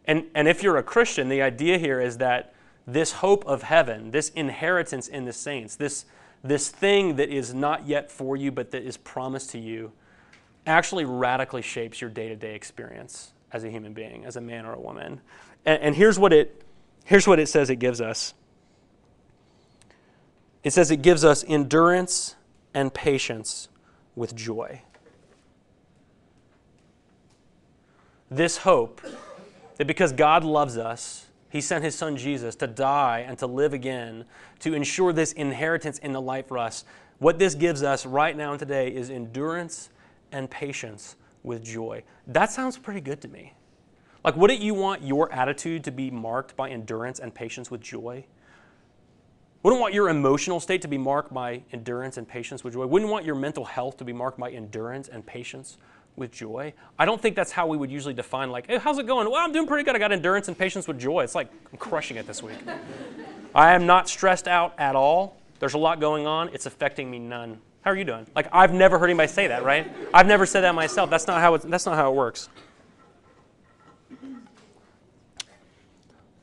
And, 0.06 0.26
and 0.34 0.48
if 0.48 0.64
you're 0.64 0.78
a 0.78 0.84
Christian, 0.84 1.30
the 1.30 1.42
idea 1.42 1.78
here 1.78 2.02
is 2.02 2.18
that 2.18 2.54
this 2.86 3.14
hope 3.14 3.46
of 3.46 3.64
heaven, 3.64 4.12
this 4.12 4.30
inheritance 4.30 5.08
in 5.08 5.26
the 5.26 5.34
saints, 5.34 5.76
this, 5.76 6.06
this 6.44 6.70
thing 6.70 7.16
that 7.16 7.30
is 7.30 7.54
not 7.54 7.88
yet 7.88 8.12
for 8.12 8.36
you 8.36 8.52
but 8.52 8.72
that 8.72 8.84
is 8.84 8.98
promised 8.98 9.52
to 9.52 9.60
you, 9.60 9.92
actually 10.66 11.06
radically 11.06 11.62
shapes 11.62 12.02
your 12.02 12.10
day 12.10 12.28
to 12.28 12.36
day 12.36 12.56
experience 12.56 13.32
as 13.52 13.64
a 13.64 13.70
human 13.70 13.94
being, 13.94 14.26
as 14.26 14.36
a 14.36 14.42
man 14.42 14.66
or 14.66 14.74
a 14.74 14.80
woman. 14.80 15.22
And, 15.66 15.82
and, 15.82 15.96
here's, 15.96 16.18
what 16.18 16.34
it, 16.34 16.64
here's 17.06 17.28
what 17.28 17.40
it 17.40 17.48
says 17.48 17.70
it 17.70 17.78
gives 17.78 18.02
us 18.02 18.34
it 20.64 20.72
says 20.72 20.92
it 20.92 21.02
gives 21.02 21.26
us 21.26 21.44
endurance 21.48 22.36
and 22.74 22.94
patience 22.94 23.70
with 24.16 24.36
joy. 24.36 24.82
This 28.30 28.58
hope 28.58 29.02
that 29.78 29.86
because 29.86 30.12
God 30.12 30.44
loves 30.44 30.78
us, 30.78 31.28
He 31.50 31.62
sent 31.62 31.84
His 31.84 31.96
Son 31.96 32.18
Jesus 32.18 32.56
to 32.56 32.68
die 32.68 33.26
and 33.28 33.38
to 33.40 33.48
live 33.48 33.74
again 33.74 34.26
to 34.60 34.74
ensure 34.74 35.14
this 35.14 35.34
inheritance 35.34 36.00
in 36.00 36.14
the 36.14 36.22
life 36.22 36.48
for 36.48 36.58
us. 36.58 36.86
What 37.20 37.38
this 37.38 37.54
gives 37.56 37.84
us 37.84 38.06
right 38.06 38.36
now 38.36 38.52
and 38.52 38.60
today 38.60 38.88
is 38.90 39.10
endurance 39.10 39.90
and 40.32 40.50
patience 40.50 41.16
with 41.44 41.64
joy. 41.64 42.04
That 42.28 42.52
sounds 42.52 42.78
pretty 42.78 43.02
good 43.02 43.22
to 43.22 43.28
me. 43.28 43.54
Like, 44.24 44.38
wouldn't 44.38 44.62
you 44.62 44.74
want 44.74 45.04
your 45.04 45.32
attitude 45.32 45.84
to 45.84 45.92
be 45.92 46.10
marked 46.10 46.56
by 46.56 46.70
endurance 46.70 47.20
and 47.20 47.36
patience 47.36 47.70
with 47.70 47.82
joy? 47.82 48.26
Wouldn't 49.64 49.80
want 49.80 49.94
your 49.94 50.10
emotional 50.10 50.60
state 50.60 50.82
to 50.82 50.90
be 50.90 50.98
marked 50.98 51.34
by 51.34 51.64
endurance 51.72 52.18
and 52.18 52.28
patience 52.28 52.66
with 52.66 52.74
joy? 52.74 52.86
Wouldn't 52.86 53.10
want 53.10 53.26
your 53.26 53.36
mental 53.36 53.64
health 53.64 53.96
to 53.98 54.04
be 54.04 54.12
marked 54.12 54.38
by 54.38 54.52
endurance 54.52 55.08
and 55.08 55.26
patience 55.26 55.78
with 56.18 56.34
joy? 56.34 56.74
I 57.00 57.06
don't 57.06 57.22
think 57.22 57.38
that's 57.38 57.54
how 57.54 57.66
we 57.68 57.78
would 57.78 57.90
usually 57.90 58.14
define, 58.14 58.52
like, 58.52 58.68
hey, 58.68 58.78
how's 58.78 59.00
it 59.00 59.08
going? 59.08 59.32
Well, 59.32 59.40
I'm 59.40 59.54
doing 59.54 59.66
pretty 59.66 59.86
good. 59.86 59.96
I 59.96 60.00
got 60.00 60.12
endurance 60.12 60.50
and 60.50 60.58
patience 60.58 60.86
with 60.86 61.00
joy. 61.00 61.22
It's 61.22 61.34
like 61.34 61.50
I'm 61.72 61.78
crushing 61.78 62.18
it 62.18 62.28
this 62.28 62.44
week. 62.44 62.58
I 63.56 63.74
am 63.74 63.86
not 63.86 64.10
stressed 64.10 64.50
out 64.50 64.74
at 64.78 64.98
all. 64.98 65.38
There's 65.60 65.76
a 65.76 65.78
lot 65.78 66.02
going 66.02 66.28
on. 66.28 66.50
It's 66.50 66.66
affecting 66.66 67.10
me 67.10 67.20
none. 67.20 67.58
How 67.84 67.92
are 67.92 67.96
you 67.96 68.04
doing? 68.04 68.28
Like 68.36 68.50
I've 68.52 68.74
never 68.74 69.00
heard 69.00 69.10
anybody 69.10 69.32
say 69.32 69.48
that, 69.48 69.64
right? 69.64 69.90
I've 70.14 70.28
never 70.28 70.46
said 70.46 70.62
that 70.62 70.76
myself. 70.76 71.10
That's 71.10 71.28
not 71.28 71.40
how 71.40 71.54
it, 71.54 71.62
that's 71.62 71.86
not 71.86 71.96
how 71.96 72.12
it 72.12 72.16
works. 72.16 72.50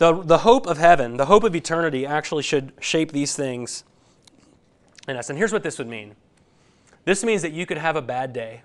The, 0.01 0.23
the 0.23 0.39
hope 0.39 0.67
of 0.67 0.79
heaven, 0.79 1.19
the 1.19 1.27
hope 1.27 1.45
of 1.45 1.55
eternity, 1.55 2.07
actually 2.07 2.43
should 2.43 2.73
shape 2.81 3.13
these 3.13 3.37
things 3.37 3.85
in 5.07 5.15
us. 5.15 5.29
And 5.29 5.39
here's 5.39 5.53
what 5.53 5.63
this 5.63 5.77
would 5.77 5.89
mean 5.89 6.17
this 7.05 7.23
means 7.23 7.43
that 7.43 7.53
you 7.53 7.67
could 7.67 7.77
have 7.77 7.97
a 7.97 8.03
bad 8.03 8.33
day. 8.33 8.63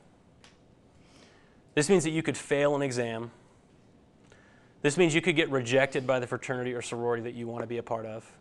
This 1.73 1.89
means 1.89 2.05
that 2.05 2.11
you 2.11 2.23
could 2.23 2.37
fail 2.37 2.73
an 2.73 2.81
exam. 2.81 3.31
This 4.81 4.97
means 4.97 5.13
you 5.13 5.21
could 5.21 5.35
get 5.35 5.49
rejected 5.51 6.07
by 6.07 6.21
the 6.21 6.27
fraternity 6.27 6.73
or 6.73 6.81
sorority 6.81 7.23
that 7.23 7.33
you 7.33 7.47
want 7.47 7.63
to 7.63 7.67
be 7.67 7.79
a 7.79 7.83
part 7.83 8.05
of. 8.05 8.31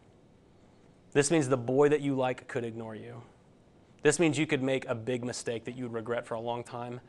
This 1.15 1.33
means 1.33 1.49
the 1.49 1.57
boy 1.57 1.89
that 1.89 2.01
you 2.01 2.15
like 2.15 2.47
could 2.47 2.65
ignore 2.65 2.95
you. 2.95 3.23
This 4.03 4.21
means 4.21 4.39
you 4.39 4.47
could 4.47 4.63
make 4.63 4.87
a 4.87 4.95
big 4.95 5.25
mistake 5.25 5.65
that 5.65 5.77
you 5.77 5.83
would 5.83 5.95
regret 5.95 6.29
for 6.29 6.35
a 6.35 6.41
long 6.41 6.63
time, 6.63 7.01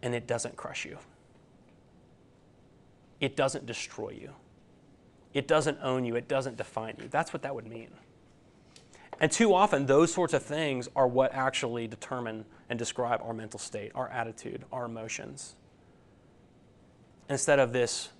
and 0.00 0.14
it 0.14 0.28
doesn't 0.28 0.54
crush 0.54 0.84
you. 0.84 0.96
It 3.18 3.34
doesn't 3.34 3.66
destroy 3.66 4.10
you. 4.10 4.30
It 5.34 5.46
doesn't 5.46 5.78
own 5.82 6.04
you. 6.04 6.16
It 6.16 6.28
doesn't 6.28 6.56
define 6.56 6.96
you. 7.00 7.08
That's 7.08 7.32
what 7.32 7.42
that 7.42 7.54
would 7.54 7.66
mean. 7.66 7.90
And 9.20 9.32
too 9.32 9.52
often, 9.52 9.86
those 9.86 10.12
sorts 10.12 10.32
of 10.32 10.42
things 10.42 10.88
are 10.94 11.06
what 11.06 11.34
actually 11.34 11.88
determine 11.88 12.44
and 12.70 12.78
describe 12.78 13.20
our 13.22 13.34
mental 13.34 13.58
state, 13.58 13.90
our 13.94 14.08
attitude, 14.08 14.64
our 14.72 14.84
emotions. 14.84 15.56
Instead 17.28 17.58
of 17.58 17.72
this 17.72 18.10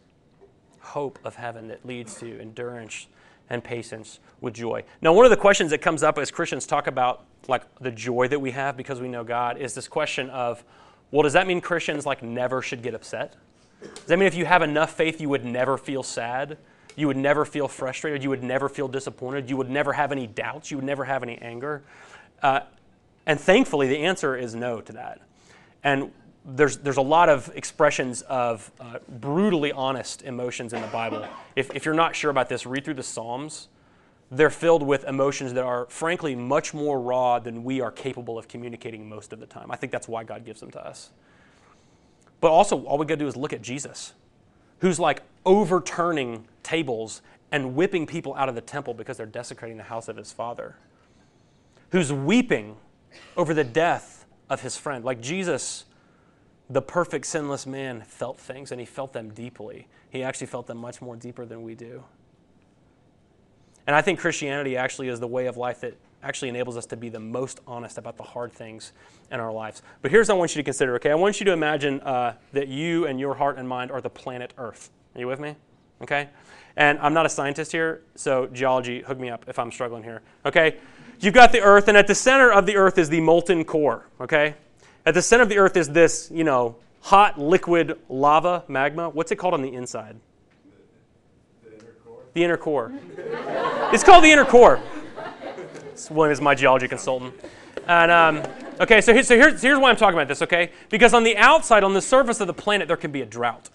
hope 0.81 1.19
of 1.25 1.37
heaven 1.37 1.69
that 1.69 1.87
leads 1.87 2.17
to 2.17 2.41
endurance 2.41 3.07
and 3.51 3.63
patience 3.63 4.21
with 4.41 4.55
joy. 4.55 4.85
Now, 5.01 5.13
one 5.13 5.25
of 5.25 5.31
the 5.31 5.37
questions 5.37 5.71
that 5.71 5.79
comes 5.79 6.03
up 6.03 6.19
as 6.19 6.31
Christians 6.31 6.67
talk 6.67 6.87
about 6.87 7.25
like 7.47 7.63
the 7.81 7.91
joy 7.91 8.29
that 8.29 8.41
we 8.41 8.51
have 8.51 8.77
because 8.77 9.01
we 9.01 9.09
know 9.09 9.25
God 9.25 9.59
is 9.59 9.75
this 9.75 9.89
question 9.89 10.29
of, 10.31 10.65
well, 11.11 11.23
does 11.23 11.33
that 11.33 11.47
mean 11.47 11.61
Christians 11.61 12.05
like 12.05 12.23
never 12.23 12.61
should 12.61 12.83
get 12.83 12.95
upset? 12.95 13.37
Does 13.81 14.05
that 14.07 14.19
mean 14.19 14.27
if 14.27 14.35
you 14.35 14.45
have 14.45 14.63
enough 14.63 14.95
faith, 14.95 15.21
you 15.21 15.29
would 15.29 15.45
never 15.45 15.79
feel 15.79 16.03
sad? 16.03 16.59
You 16.99 17.07
would 17.07 17.17
never 17.17 17.45
feel 17.45 17.69
frustrated? 17.69 18.25
You 18.25 18.31
would 18.31 18.43
never 18.43 18.69
feel 18.69 18.89
disappointed? 18.89 19.49
You 19.49 19.57
would 19.57 19.71
never 19.71 19.93
have 19.93 20.11
any 20.11 20.27
doubts? 20.27 20.73
You 20.73 20.79
would 20.79 20.85
never 20.85 21.05
have 21.05 21.23
any 21.23 21.39
anger? 21.39 21.85
Uh, 22.43 22.61
and 23.25 23.39
thankfully, 23.39 23.87
the 23.87 23.99
answer 23.99 24.37
is 24.37 24.57
no 24.57 24.81
to 24.81 24.93
that. 24.95 25.21
And 25.85 26.11
there's, 26.45 26.79
there's 26.79 26.97
a 26.97 27.03
lot 27.03 27.29
of 27.29 27.53
expressions 27.55 28.23
of 28.23 28.73
uh, 28.81 28.99
brutally 29.09 29.71
honest 29.71 30.23
emotions 30.23 30.73
in 30.73 30.83
the 30.83 30.89
Bible. 30.89 31.25
If, 31.55 31.71
if 31.73 31.85
you're 31.85 31.95
not 31.95 32.17
sure 32.17 32.33
about 32.33 32.49
this, 32.49 32.67
read 32.67 32.85
through 32.85 32.95
the 32.95 33.05
Psalms. 33.05 33.69
They're 34.33 34.51
filled 34.51 34.83
with 34.83 35.05
emotions 35.05 35.53
that 35.53 35.63
are, 35.63 35.87
frankly, 35.91 36.35
much 36.35 36.75
more 36.75 37.01
raw 37.01 37.39
than 37.39 37.63
we 37.63 37.81
are 37.81 37.93
capable 37.93 38.37
of 38.37 38.49
communicating 38.49 39.09
most 39.09 39.33
of 39.33 39.39
the 39.39 39.47
time. 39.47 39.71
I 39.71 39.77
think 39.77 39.93
that's 39.93 40.09
why 40.09 40.25
God 40.25 40.45
gives 40.45 40.59
them 40.59 40.73
to 40.73 40.85
us. 40.85 41.11
But 42.41 42.51
also, 42.51 42.85
all 42.87 42.99
we 42.99 43.07
got 43.07 43.15
to 43.15 43.25
do 43.25 43.29
is 43.29 43.37
look 43.37 43.53
at 43.53 43.63
Jesus, 43.63 44.15
who's 44.81 44.99
like 44.99 45.23
overturning 45.47 46.45
tables 46.69 47.23
and 47.51 47.75
whipping 47.75 48.07
people 48.07 48.35
out 48.35 48.49
of 48.49 48.55
the 48.55 48.61
temple 48.61 48.95
because 48.95 49.17
they're 49.17 49.27
desecrating 49.27 49.77
the 49.77 49.85
house 49.85 50.09
of 50.09 50.17
his 50.17 50.33
father, 50.33 50.77
who's 51.91 52.13
weeping 52.13 52.77
over 53.37 53.55
the 53.55 53.65
death 53.65 54.27
of 54.51 54.61
his 54.61 54.77
friend. 54.77 55.05
Like 55.05 55.21
Jesus 55.21 55.85
the 56.71 56.83
perfect 56.83 57.27
sinless 57.27 57.67
man 57.67 58.03
felt 58.03 58.39
things 58.39 58.73
and 58.73 58.81
he 58.81 58.87
felt 58.87 59.13
them 59.13 59.31
deeply. 59.31 59.89
He 60.11 60.23
actually 60.23 60.49
felt 60.49 60.67
them 60.67 60.79
much 60.79 61.01
more 61.01 61.17
deeper 61.17 61.47
than 61.47 61.63
we 61.63 61.75
do. 61.75 62.05
And 63.87 63.97
I 63.97 64.03
think 64.03 64.21
Christianity 64.21 64.77
actually 64.77 65.09
is 65.09 65.19
the 65.19 65.27
way 65.27 65.47
of 65.47 65.57
life 65.57 65.81
that 65.81 65.97
actually 66.23 66.51
enables 66.51 66.77
us 66.77 66.85
to 66.87 66.97
be 66.97 67.09
the 67.09 67.21
most 67.21 67.61
honest 67.67 67.97
about 67.97 68.17
the 68.17 68.23
hard 68.23 68.53
things 68.53 68.93
in 69.31 69.41
our 69.41 69.53
lives. 69.53 69.83
But 70.03 70.11
here's 70.11 70.29
what 70.29 70.35
I 70.35 70.39
want 70.39 70.55
you 70.55 70.61
to 70.61 70.65
consider, 70.65 70.95
okay? 70.97 71.11
I 71.11 71.15
want 71.15 71.41
you 71.41 71.47
to 71.47 71.53
imagine 71.53 72.01
uh, 72.01 72.35
that 72.53 72.69
you 72.69 73.07
and 73.07 73.19
your 73.19 73.35
heart 73.35 73.57
and 73.57 73.67
mind 73.67 73.91
are 73.91 74.01
the 74.01 74.11
planet 74.11 74.53
Earth. 74.59 74.91
Are 75.15 75.21
you 75.21 75.27
with 75.27 75.41
me? 75.41 75.57
Okay? 76.03 76.29
And 76.77 76.99
I'm 77.01 77.13
not 77.13 77.27
a 77.27 77.29
scientist 77.29 77.73
here, 77.73 78.03
so 78.15 78.47
geology, 78.47 79.03
hook 79.03 79.19
me 79.19 79.31
up 79.31 79.45
if 79.49 79.59
I'm 79.59 79.73
struggling 79.73 80.05
here. 80.05 80.23
Okay? 80.47 80.77
You've 81.21 81.35
got 81.35 81.51
the 81.51 81.61
Earth, 81.61 81.89
and 81.89 81.97
at 81.97 82.07
the 82.07 82.15
center 82.15 82.53
of 82.53 82.67
the 82.67 82.77
Earth 82.77 82.99
is 82.99 83.09
the 83.09 83.21
molten 83.21 83.65
core, 83.65 84.07
okay? 84.21 84.55
At 85.09 85.15
the 85.15 85.23
center 85.23 85.43
of 85.43 85.49
the 85.49 85.57
earth 85.57 85.79
is 85.79 85.89
this, 85.89 86.31
you 86.31 86.45
know, 86.45 86.77
hot 87.01 87.41
liquid 87.41 87.99
lava, 88.11 88.63
magma. 88.69 89.09
What's 89.09 89.33
it 89.33 89.37
called 89.37 89.55
on 89.55 89.63
the 89.63 89.73
inside? 89.73 90.17
The, 91.65 91.83
the 92.35 92.45
inner 92.45 92.59
core. 92.59 92.93
The 93.17 93.23
inner 93.23 93.35
core. 93.35 93.91
it's 93.95 94.05
called 94.05 94.23
the 94.23 94.31
inner 94.31 94.45
core. 94.45 94.81
William 96.11 96.31
is 96.31 96.43
my 96.43 96.55
geology 96.55 96.89
consultant. 96.89 97.35
And 97.87 98.11
um, 98.11 98.43
okay, 98.81 99.01
so, 99.01 99.15
here, 99.15 99.23
so 99.23 99.35
here's, 99.35 99.63
here's 99.63 99.79
why 99.79 99.89
I'm 99.89 99.97
talking 99.97 100.19
about 100.19 100.29
this, 100.29 100.43
okay? 100.43 100.73
Because 100.91 101.15
on 101.15 101.25
the 101.25 101.39
outside, 101.39 101.85
on 101.85 101.95
the 101.95 102.03
surface 102.03 102.43
of 102.43 102.47
the 102.47 102.53
planet, 102.53 102.87
there 102.87 102.99
can 102.99 103.11
be 103.11 103.23
a 103.23 103.27
drought 103.27 103.71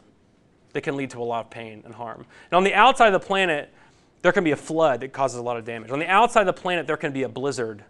that 0.74 0.82
can 0.82 0.96
lead 0.96 1.10
to 1.12 1.22
a 1.22 1.24
lot 1.24 1.46
of 1.46 1.52
pain 1.52 1.82
and 1.86 1.94
harm. 1.94 2.26
And 2.52 2.58
on 2.58 2.64
the 2.64 2.74
outside 2.74 3.08
of 3.08 3.14
the 3.14 3.26
planet, 3.26 3.72
there 4.22 4.32
can 4.32 4.44
be 4.44 4.52
a 4.52 4.58
flood 4.58 5.02
that 5.02 5.14
causes 5.14 5.40
a 5.40 5.42
lot 5.42 5.58
of 5.58 5.66
damage. 5.66 5.92
On 5.92 6.00
the 6.00 6.08
outside 6.08 6.42
of 6.42 6.48
the 6.48 6.62
planet, 6.62 6.88
there 6.88 6.98
can 6.98 7.12
be 7.12 7.24
a 7.24 7.30
blizzard 7.30 7.84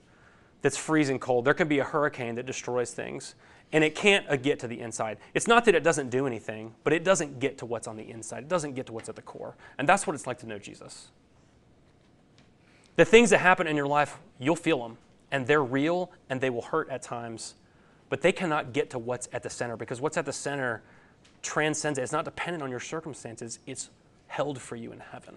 that's 0.61 0.77
freezing 0.77 1.19
cold. 1.19 1.45
There 1.45 1.53
can 1.53 1.67
be 1.67 1.79
a 1.79 1.83
hurricane 1.83 2.35
that 2.35 2.45
destroys 2.45 2.91
things, 2.91 3.35
and 3.71 3.83
it 3.83 3.95
can't 3.95 4.27
uh, 4.29 4.35
get 4.35 4.59
to 4.59 4.67
the 4.67 4.79
inside. 4.79 5.17
It's 5.33 5.47
not 5.47 5.65
that 5.65 5.75
it 5.75 5.83
doesn't 5.83 6.09
do 6.09 6.25
anything, 6.25 6.73
but 6.83 6.93
it 6.93 7.03
doesn't 7.03 7.39
get 7.39 7.57
to 7.59 7.65
what's 7.65 7.87
on 7.87 7.97
the 7.97 8.09
inside. 8.09 8.43
It 8.43 8.49
doesn't 8.49 8.73
get 8.73 8.87
to 8.87 8.93
what's 8.93 9.09
at 9.09 9.15
the 9.15 9.21
core. 9.21 9.55
And 9.77 9.87
that's 9.87 10.07
what 10.07 10.15
it's 10.15 10.25
like 10.25 10.39
to 10.39 10.47
know 10.47 10.57
Jesus. 10.57 11.09
The 12.95 13.05
things 13.05 13.29
that 13.31 13.39
happen 13.39 13.67
in 13.67 13.75
your 13.75 13.87
life, 13.87 14.17
you'll 14.39 14.55
feel 14.55 14.79
them, 14.79 14.97
and 15.31 15.47
they're 15.47 15.63
real, 15.63 16.11
and 16.29 16.39
they 16.41 16.49
will 16.49 16.61
hurt 16.61 16.89
at 16.89 17.01
times, 17.01 17.55
but 18.09 18.21
they 18.21 18.31
cannot 18.31 18.73
get 18.73 18.89
to 18.91 18.99
what's 18.99 19.27
at 19.33 19.43
the 19.43 19.49
center 19.49 19.75
because 19.75 19.99
what's 19.99 20.17
at 20.17 20.25
the 20.25 20.33
center 20.33 20.83
transcends 21.43 21.99
it. 21.99 22.01
It's 22.01 22.11
not 22.11 22.25
dependent 22.25 22.63
on 22.63 22.71
your 22.71 22.79
circumstances, 22.79 23.59
it's 23.67 23.89
held 24.27 24.59
for 24.59 24.75
you 24.75 24.91
in 24.91 24.99
heaven. 24.99 25.35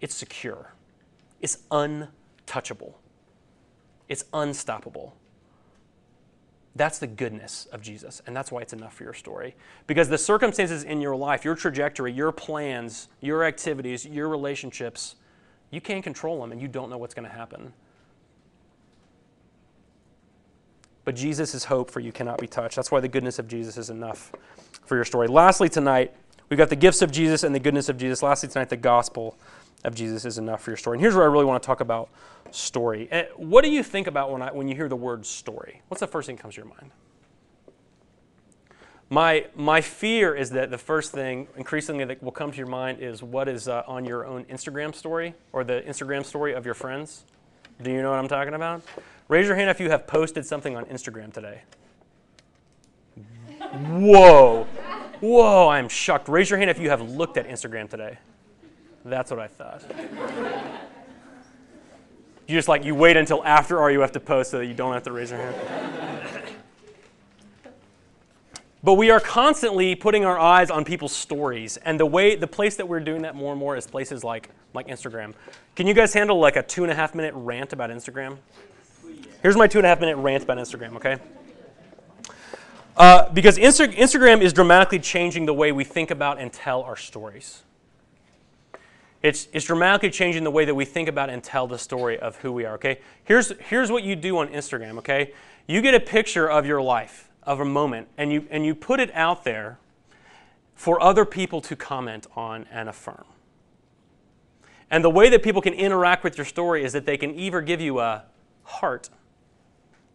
It's 0.00 0.14
secure, 0.14 0.72
it's 1.40 1.58
untouchable. 1.70 2.98
It's 4.08 4.24
unstoppable. 4.32 5.16
That's 6.76 6.98
the 6.98 7.06
goodness 7.06 7.66
of 7.72 7.80
Jesus, 7.80 8.20
and 8.26 8.36
that's 8.36 8.52
why 8.52 8.60
it's 8.60 8.72
enough 8.72 8.94
for 8.94 9.04
your 9.04 9.14
story. 9.14 9.56
Because 9.86 10.08
the 10.08 10.18
circumstances 10.18 10.84
in 10.84 11.00
your 11.00 11.16
life, 11.16 11.44
your 11.44 11.54
trajectory, 11.54 12.12
your 12.12 12.32
plans, 12.32 13.08
your 13.20 13.44
activities, 13.44 14.04
your 14.04 14.28
relationships, 14.28 15.16
you 15.70 15.80
can't 15.80 16.04
control 16.04 16.40
them 16.40 16.52
and 16.52 16.60
you 16.60 16.68
don't 16.68 16.90
know 16.90 16.98
what's 16.98 17.14
going 17.14 17.28
to 17.28 17.34
happen. 17.34 17.72
But 21.06 21.14
Jesus' 21.14 21.64
hope 21.64 21.88
for 21.88 22.00
you 22.00 22.10
cannot 22.10 22.38
be 22.38 22.48
touched. 22.48 22.74
That's 22.74 22.90
why 22.90 22.98
the 22.98 23.06
goodness 23.06 23.38
of 23.38 23.46
Jesus 23.46 23.78
is 23.78 23.90
enough 23.90 24.32
for 24.84 24.96
your 24.96 25.04
story. 25.04 25.28
Lastly, 25.28 25.68
tonight, 25.68 26.12
we've 26.50 26.58
got 26.58 26.68
the 26.68 26.76
gifts 26.76 27.00
of 27.00 27.12
Jesus 27.12 27.44
and 27.44 27.54
the 27.54 27.60
goodness 27.60 27.88
of 27.88 27.96
Jesus. 27.96 28.24
Lastly, 28.24 28.48
tonight, 28.48 28.70
the 28.70 28.76
gospel 28.76 29.38
of 29.84 29.94
Jesus 29.94 30.24
is 30.24 30.36
enough 30.36 30.62
for 30.62 30.70
your 30.70 30.76
story. 30.76 30.96
And 30.96 31.00
here's 31.00 31.14
where 31.14 31.22
I 31.22 31.28
really 31.28 31.44
want 31.44 31.62
to 31.62 31.66
talk 31.66 31.80
about 31.80 32.08
story. 32.50 33.06
Eh, 33.12 33.26
what 33.36 33.62
do 33.62 33.70
you 33.70 33.84
think 33.84 34.08
about 34.08 34.32
when, 34.32 34.42
I, 34.42 34.50
when 34.50 34.66
you 34.66 34.74
hear 34.74 34.88
the 34.88 34.96
word 34.96 35.24
story? 35.24 35.80
What's 35.86 36.00
the 36.00 36.08
first 36.08 36.26
thing 36.26 36.34
that 36.34 36.42
comes 36.42 36.54
to 36.54 36.62
your 36.62 36.68
mind? 36.68 36.90
My, 39.08 39.46
my 39.54 39.82
fear 39.82 40.34
is 40.34 40.50
that 40.50 40.72
the 40.72 40.78
first 40.78 41.12
thing 41.12 41.46
increasingly 41.56 42.04
that 42.06 42.20
will 42.20 42.32
come 42.32 42.50
to 42.50 42.58
your 42.58 42.66
mind 42.66 42.98
is 43.00 43.22
what 43.22 43.46
is 43.46 43.68
uh, 43.68 43.84
on 43.86 44.04
your 44.04 44.26
own 44.26 44.44
Instagram 44.46 44.92
story 44.92 45.34
or 45.52 45.62
the 45.62 45.84
Instagram 45.86 46.24
story 46.24 46.52
of 46.52 46.64
your 46.64 46.74
friends. 46.74 47.24
Do 47.80 47.92
you 47.92 48.02
know 48.02 48.10
what 48.10 48.18
I'm 48.18 48.26
talking 48.26 48.54
about? 48.54 48.82
Raise 49.28 49.46
your 49.46 49.56
hand 49.56 49.70
if 49.70 49.80
you 49.80 49.90
have 49.90 50.06
posted 50.06 50.46
something 50.46 50.76
on 50.76 50.84
Instagram 50.86 51.32
today. 51.32 51.62
Whoa. 53.58 54.66
Whoa, 55.20 55.68
I'm 55.68 55.88
shocked. 55.88 56.28
Raise 56.28 56.50
your 56.50 56.58
hand 56.58 56.70
if 56.70 56.78
you 56.78 56.90
have 56.90 57.10
looked 57.10 57.36
at 57.36 57.48
Instagram 57.48 57.88
today. 57.88 58.18
That's 59.04 59.30
what 59.30 59.40
I 59.40 59.48
thought. 59.48 59.82
you 62.46 62.54
just 62.54 62.68
like, 62.68 62.84
you 62.84 62.94
wait 62.94 63.16
until 63.16 63.42
after 63.44 63.76
RUF 63.76 64.12
to 64.12 64.20
post 64.20 64.50
so 64.50 64.58
that 64.58 64.66
you 64.66 64.74
don't 64.74 64.92
have 64.92 65.04
to 65.04 65.12
raise 65.12 65.30
your 65.30 65.40
hand. 65.40 65.56
but 68.84 68.94
we 68.94 69.10
are 69.10 69.20
constantly 69.20 69.94
putting 69.94 70.24
our 70.24 70.38
eyes 70.38 70.70
on 70.70 70.84
people's 70.84 71.12
stories. 71.12 71.78
And 71.78 71.98
the 71.98 72.06
way, 72.06 72.36
the 72.36 72.46
place 72.46 72.76
that 72.76 72.86
we're 72.86 73.00
doing 73.00 73.22
that 73.22 73.34
more 73.34 73.52
and 73.52 73.58
more 73.58 73.76
is 73.76 73.86
places 73.86 74.22
like, 74.22 74.50
like 74.74 74.86
Instagram. 74.86 75.34
Can 75.74 75.86
you 75.86 75.94
guys 75.94 76.12
handle 76.14 76.38
like 76.38 76.56
a 76.56 76.62
two 76.62 76.84
and 76.84 76.92
a 76.92 76.94
half 76.94 77.14
minute 77.14 77.34
rant 77.34 77.72
about 77.72 77.90
Instagram? 77.90 78.38
Here's 79.42 79.56
my 79.56 79.66
two 79.66 79.78
and 79.78 79.86
a 79.86 79.88
half 79.88 80.00
minute 80.00 80.16
rant 80.16 80.42
about 80.42 80.58
Instagram, 80.58 80.96
okay? 80.96 81.18
Uh, 82.96 83.30
because 83.32 83.58
Insta- 83.58 83.94
Instagram 83.94 84.40
is 84.40 84.52
dramatically 84.52 84.98
changing 84.98 85.46
the 85.46 85.54
way 85.54 85.70
we 85.70 85.84
think 85.84 86.10
about 86.10 86.40
and 86.40 86.52
tell 86.52 86.82
our 86.82 86.96
stories. 86.96 87.62
It's, 89.22 89.48
it's 89.52 89.66
dramatically 89.66 90.10
changing 90.10 90.44
the 90.44 90.50
way 90.50 90.64
that 90.64 90.74
we 90.74 90.84
think 90.84 91.08
about 91.08 91.30
and 91.30 91.42
tell 91.42 91.66
the 91.66 91.78
story 91.78 92.18
of 92.18 92.36
who 92.36 92.52
we 92.52 92.64
are, 92.64 92.74
okay? 92.74 93.00
Here's, 93.24 93.52
here's 93.60 93.90
what 93.90 94.02
you 94.02 94.16
do 94.16 94.38
on 94.38 94.48
Instagram, 94.48 94.98
okay? 94.98 95.32
You 95.66 95.82
get 95.82 95.94
a 95.94 96.00
picture 96.00 96.48
of 96.48 96.64
your 96.64 96.80
life, 96.80 97.28
of 97.42 97.60
a 97.60 97.64
moment, 97.64 98.08
and 98.16 98.32
you, 98.32 98.46
and 98.50 98.64
you 98.64 98.74
put 98.74 99.00
it 99.00 99.10
out 99.14 99.44
there 99.44 99.78
for 100.74 101.02
other 101.02 101.24
people 101.24 101.60
to 101.62 101.74
comment 101.76 102.26
on 102.36 102.66
and 102.70 102.88
affirm. 102.88 103.24
And 104.90 105.02
the 105.02 105.10
way 105.10 105.28
that 105.30 105.42
people 105.42 105.60
can 105.60 105.74
interact 105.74 106.22
with 106.22 106.38
your 106.38 106.44
story 106.44 106.84
is 106.84 106.92
that 106.92 107.06
they 107.06 107.16
can 107.16 107.34
either 107.34 107.60
give 107.60 107.80
you 107.80 107.98
a 107.98 108.24
heart, 108.66 109.08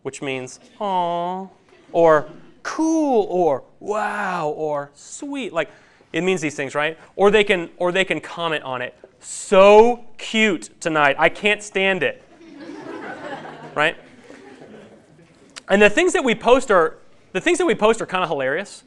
which 0.03 0.21
means, 0.21 0.59
"aw," 0.79 1.47
or 1.91 2.29
cool, 2.63 3.27
or 3.29 3.63
wow, 3.79 4.49
or 4.49 4.91
sweet. 4.93 5.51
Like, 5.53 5.69
it 6.13 6.21
means 6.21 6.41
these 6.41 6.55
things, 6.55 6.75
right? 6.75 6.97
Or 7.15 7.31
they 7.31 7.43
can 7.43 7.69
or 7.77 7.91
they 7.91 8.05
can 8.05 8.19
comment 8.19 8.63
on 8.63 8.81
it. 8.81 8.95
So 9.19 10.05
cute 10.17 10.69
tonight. 10.79 11.15
I 11.17 11.29
can't 11.29 11.63
stand 11.63 12.03
it. 12.03 12.23
right? 13.75 13.97
And 15.69 15.81
the 15.81 15.89
things 15.89 16.13
that 16.13 16.23
we 16.23 16.35
post 16.35 16.71
are 16.71 16.97
the 17.31 17.41
things 17.41 17.57
that 17.57 17.65
we 17.65 17.75
post 17.75 18.01
are 18.01 18.05
kind 18.05 18.23
of 18.23 18.29
hilarious. 18.29 18.83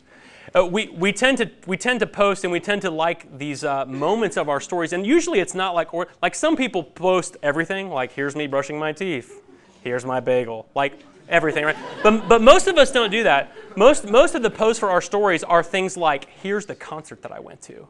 Uh, 0.54 0.64
we, 0.64 0.88
we, 0.90 1.12
tend 1.12 1.38
to, 1.38 1.50
we 1.66 1.76
tend 1.76 1.98
to 1.98 2.06
post 2.06 2.44
and 2.44 2.52
we 2.52 2.60
tend 2.60 2.80
to 2.82 2.90
like 2.90 3.38
these 3.38 3.64
uh, 3.64 3.84
moments 3.86 4.36
of 4.36 4.48
our 4.48 4.60
stories. 4.60 4.92
And 4.92 5.04
usually 5.04 5.40
it's 5.40 5.54
not 5.54 5.74
like, 5.74 5.92
or, 5.92 6.06
like 6.22 6.34
some 6.34 6.56
people 6.56 6.82
post 6.84 7.36
everything, 7.42 7.90
like 7.90 8.12
here's 8.12 8.36
me 8.36 8.46
brushing 8.46 8.78
my 8.78 8.92
teeth, 8.92 9.42
here's 9.84 10.04
my 10.04 10.18
bagel. 10.18 10.68
Like 10.74 10.98
everything, 11.28 11.64
right? 11.64 11.76
But, 12.02 12.28
but 12.28 12.42
most 12.42 12.66
of 12.66 12.76
us 12.76 12.90
don't 12.90 13.10
do 13.10 13.22
that. 13.22 13.52
Most, 13.76 14.08
most 14.08 14.34
of 14.34 14.42
the 14.42 14.50
posts 14.50 14.80
for 14.80 14.90
our 14.90 15.00
stories 15.00 15.44
are 15.44 15.62
things 15.62 15.96
like 15.96 16.28
here's 16.42 16.66
the 16.66 16.74
concert 16.74 17.22
that 17.22 17.30
I 17.30 17.38
went 17.38 17.60
to. 17.62 17.86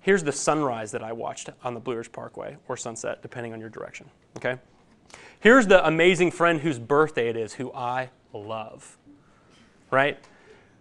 Here's 0.00 0.22
the 0.22 0.32
sunrise 0.32 0.92
that 0.92 1.02
I 1.02 1.12
watched 1.12 1.50
on 1.62 1.74
the 1.74 1.80
Blue 1.80 1.96
Ridge 1.96 2.10
Parkway 2.10 2.56
or 2.68 2.76
sunset, 2.76 3.20
depending 3.20 3.52
on 3.52 3.60
your 3.60 3.68
direction. 3.68 4.08
Okay? 4.38 4.56
Here's 5.40 5.66
the 5.66 5.86
amazing 5.86 6.30
friend 6.30 6.60
whose 6.60 6.78
birthday 6.78 7.28
it 7.28 7.36
is, 7.36 7.54
who 7.54 7.72
I 7.74 8.10
love. 8.32 8.96
Right? 9.90 10.18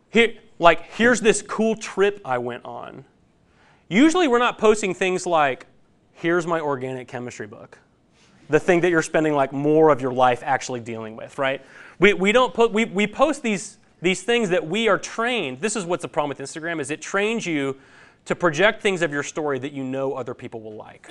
Here, 0.10 0.36
like, 0.58 0.84
here's 0.94 1.20
this 1.20 1.42
cool 1.42 1.76
trip 1.76 2.22
I 2.24 2.38
went 2.38 2.64
on. 2.64 3.06
Usually 3.90 4.28
we're 4.28 4.40
not 4.40 4.58
posting 4.58 4.94
things 4.94 5.26
like, 5.26 5.66
here's 6.14 6.46
my 6.46 6.60
organic 6.60 7.08
chemistry 7.08 7.48
book. 7.48 7.80
The 8.50 8.60
thing 8.60 8.82
that 8.82 8.90
you're 8.90 9.02
spending 9.02 9.34
like 9.34 9.54
more 9.54 9.90
of 9.90 10.02
your 10.02 10.12
life 10.12 10.42
actually 10.44 10.80
dealing 10.80 11.16
with, 11.16 11.38
right? 11.38 11.64
We, 12.00 12.14
we 12.14 12.32
don't 12.32 12.54
put, 12.54 12.72
we, 12.72 12.86
we 12.86 13.06
post 13.08 13.44
these, 13.44 13.78
these 14.02 14.24
things 14.24 14.50
that 14.50 14.68
we 14.68 14.88
are 14.88 14.98
trained. 14.98 15.62
This 15.62 15.76
is 15.76 15.86
what's 15.86 16.02
the 16.02 16.08
problem 16.08 16.30
with 16.30 16.40
Instagram 16.40 16.80
is 16.80 16.90
it 16.90 17.02
trains 17.02 17.46
you 17.46 17.78
to 18.26 18.36
project 18.36 18.82
things 18.82 19.02
of 19.02 19.12
your 19.12 19.24
story 19.24 19.60
that 19.60 19.72
you 19.72 19.84
know 19.84 20.14
other 20.14 20.34
people 20.34 20.62
will 20.62 20.76
like. 20.76 21.10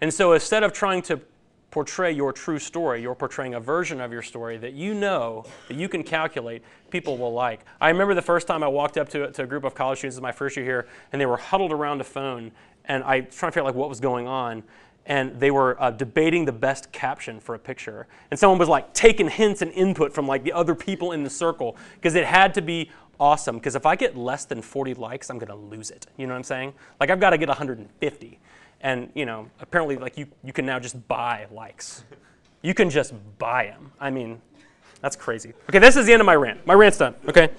And 0.00 0.12
so 0.12 0.32
instead 0.32 0.62
of 0.62 0.72
trying 0.72 1.02
to 1.02 1.20
portray 1.70 2.12
your 2.12 2.32
true 2.32 2.58
story, 2.58 3.02
you're 3.02 3.16
portraying 3.16 3.54
a 3.54 3.60
version 3.60 4.00
of 4.00 4.12
your 4.12 4.22
story 4.22 4.56
that 4.56 4.74
you 4.74 4.94
know, 4.94 5.44
that 5.66 5.76
you 5.76 5.88
can 5.88 6.04
calculate, 6.04 6.62
people 6.90 7.18
will 7.18 7.32
like. 7.32 7.64
I 7.80 7.88
remember 7.88 8.14
the 8.14 8.22
first 8.22 8.46
time 8.46 8.62
I 8.62 8.68
walked 8.68 8.96
up 8.96 9.08
to, 9.08 9.32
to 9.32 9.42
a 9.42 9.46
group 9.46 9.64
of 9.64 9.74
college 9.74 9.98
students, 9.98 10.16
is 10.16 10.20
my 10.20 10.30
first 10.30 10.56
year 10.56 10.64
here, 10.64 10.86
and 11.12 11.20
they 11.20 11.26
were 11.26 11.36
huddled 11.36 11.72
around 11.72 12.00
a 12.00 12.04
phone, 12.04 12.52
and 12.84 13.02
I 13.02 13.22
was 13.22 13.34
trying 13.34 13.50
to 13.50 13.54
figure 13.54 13.62
out 13.62 13.66
like 13.66 13.74
what 13.74 13.88
was 13.88 13.98
going 13.98 14.28
on. 14.28 14.62
And 15.06 15.38
they 15.38 15.50
were 15.50 15.80
uh, 15.82 15.90
debating 15.90 16.46
the 16.46 16.52
best 16.52 16.90
caption 16.92 17.38
for 17.38 17.54
a 17.54 17.58
picture. 17.58 18.06
And 18.30 18.40
someone 18.40 18.58
was 18.58 18.68
like 18.68 18.94
taking 18.94 19.28
hints 19.28 19.60
and 19.60 19.70
input 19.72 20.12
from 20.12 20.26
like 20.26 20.44
the 20.44 20.52
other 20.52 20.74
people 20.74 21.12
in 21.12 21.24
the 21.24 21.30
circle 21.30 21.76
because 21.96 22.14
it 22.14 22.24
had 22.24 22.54
to 22.54 22.62
be 22.62 22.90
awesome. 23.20 23.56
Because 23.56 23.74
if 23.74 23.86
I 23.86 23.96
get 23.96 24.16
less 24.16 24.44
than 24.44 24.62
40 24.62 24.94
likes, 24.94 25.30
I'm 25.30 25.38
going 25.38 25.48
to 25.48 25.54
lose 25.54 25.90
it. 25.90 26.06
You 26.16 26.26
know 26.26 26.32
what 26.32 26.38
I'm 26.38 26.44
saying? 26.44 26.74
Like 27.00 27.10
I've 27.10 27.20
got 27.20 27.30
to 27.30 27.38
get 27.38 27.48
150. 27.48 28.40
And 28.80 29.10
you 29.14 29.24
know, 29.24 29.48
apparently, 29.60 29.96
like 29.96 30.18
you, 30.18 30.26
you 30.42 30.52
can 30.52 30.66
now 30.66 30.78
just 30.78 31.08
buy 31.08 31.46
likes. 31.50 32.04
You 32.62 32.74
can 32.74 32.90
just 32.90 33.14
buy 33.38 33.66
them. 33.66 33.92
I 33.98 34.10
mean, 34.10 34.40
that's 35.00 35.16
crazy. 35.16 35.54
Okay, 35.68 35.78
this 35.78 35.96
is 35.96 36.06
the 36.06 36.12
end 36.12 36.20
of 36.20 36.26
my 36.26 36.34
rant. 36.34 36.66
My 36.66 36.74
rant's 36.74 36.98
done. 36.98 37.14
Okay. 37.28 37.50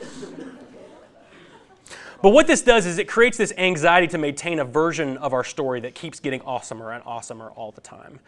But 2.21 2.29
what 2.29 2.47
this 2.47 2.61
does 2.61 2.85
is 2.85 2.97
it 2.97 3.07
creates 3.07 3.37
this 3.37 3.53
anxiety 3.57 4.07
to 4.07 4.17
maintain 4.17 4.59
a 4.59 4.65
version 4.65 5.17
of 5.17 5.33
our 5.33 5.43
story 5.43 5.79
that 5.81 5.95
keeps 5.95 6.19
getting 6.19 6.39
awesomer 6.41 6.95
and 6.95 7.03
awesomer 7.03 7.51
all 7.55 7.71
the 7.71 7.81
time. 7.81 8.19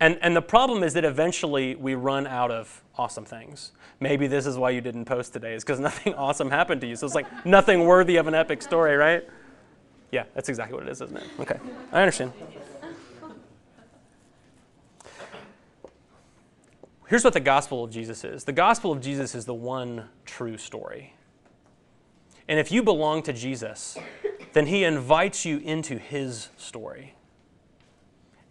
And, 0.00 0.18
and 0.20 0.36
the 0.36 0.42
problem 0.42 0.82
is 0.82 0.92
that 0.94 1.04
eventually 1.04 1.74
we 1.74 1.94
run 1.94 2.26
out 2.26 2.50
of 2.50 2.82
awesome 2.98 3.24
things. 3.24 3.72
Maybe 4.00 4.26
this 4.26 4.46
is 4.46 4.58
why 4.58 4.70
you 4.70 4.80
didn't 4.80 5.06
post 5.06 5.32
today, 5.32 5.54
is 5.54 5.64
because 5.64 5.80
nothing 5.90 6.14
awesome 6.14 6.50
happened 6.50 6.80
to 6.82 6.86
you. 6.86 6.96
So 6.96 7.06
it's 7.06 7.14
like 7.14 7.46
nothing 7.46 7.84
worthy 7.84 8.16
of 8.16 8.26
an 8.26 8.34
epic 8.34 8.62
story, 8.62 8.96
right? 8.96 9.24
Yeah, 10.12 10.24
that's 10.34 10.48
exactly 10.48 10.76
what 10.76 10.86
it 10.86 10.90
is, 10.90 11.00
isn't 11.00 11.16
it? 11.16 11.24
Okay, 11.40 11.58
I 11.92 12.00
understand. 12.00 12.32
Here's 17.08 17.22
what 17.22 17.34
the 17.34 17.40
gospel 17.40 17.84
of 17.84 17.90
Jesus 17.90 18.24
is 18.24 18.44
the 18.44 18.52
gospel 18.52 18.90
of 18.90 19.00
Jesus 19.00 19.34
is 19.34 19.44
the 19.44 19.54
one 19.54 20.08
true 20.24 20.58
story. 20.58 21.14
And 22.48 22.58
if 22.60 22.70
you 22.70 22.82
belong 22.82 23.22
to 23.24 23.32
Jesus, 23.32 23.98
then 24.52 24.66
he 24.66 24.84
invites 24.84 25.44
you 25.44 25.58
into 25.58 25.98
his 25.98 26.48
story. 26.56 27.14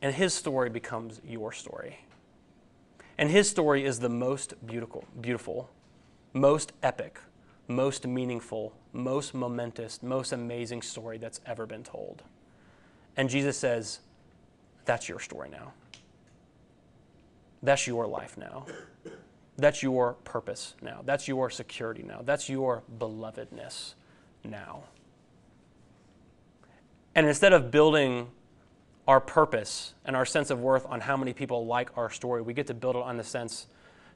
And 0.01 0.13
his 0.13 0.33
story 0.33 0.69
becomes 0.69 1.21
your 1.25 1.51
story. 1.51 2.05
And 3.17 3.29
his 3.29 3.49
story 3.49 3.85
is 3.85 3.99
the 3.99 4.09
most 4.09 4.53
beautiful, 4.65 5.05
beautiful, 5.19 5.69
most 6.33 6.73
epic, 6.83 7.19
most 7.67 8.05
meaningful, 8.05 8.73
most 8.91 9.33
momentous, 9.33 10.03
most 10.03 10.31
amazing 10.33 10.81
story 10.81 11.17
that's 11.17 11.39
ever 11.45 11.65
been 11.65 11.83
told. 11.83 12.23
And 13.15 13.29
Jesus 13.29 13.57
says, 13.57 13.99
That's 14.83 15.07
your 15.07 15.19
story 15.19 15.49
now. 15.49 15.71
That's 17.63 17.87
your 17.87 18.05
life 18.05 18.37
now. 18.37 18.65
That's 19.57 19.81
your 19.81 20.13
purpose 20.13 20.75
now. 20.81 21.01
That's 21.05 21.27
your 21.27 21.49
security 21.49 22.03
now. 22.03 22.21
That's 22.23 22.49
your 22.49 22.83
belovedness 22.99 23.93
now. 24.43 24.83
And 27.15 27.25
instead 27.25 27.53
of 27.53 27.71
building 27.71 28.27
our 29.07 29.21
purpose 29.21 29.93
and 30.03 30.15
our 30.15 30.25
sense 30.25 30.49
of 30.49 30.59
worth 30.59 30.85
on 30.87 30.99
how 30.99 31.15
many 31.15 31.31
people 31.31 31.65
like 31.65 31.97
our 31.97 32.09
story, 32.09 32.41
we 32.41 32.53
get 32.53 32.67
to 32.67 32.73
build 32.73 32.95
it 32.95 33.01
on 33.01 33.17
the 33.17 33.23
sense 33.23 33.67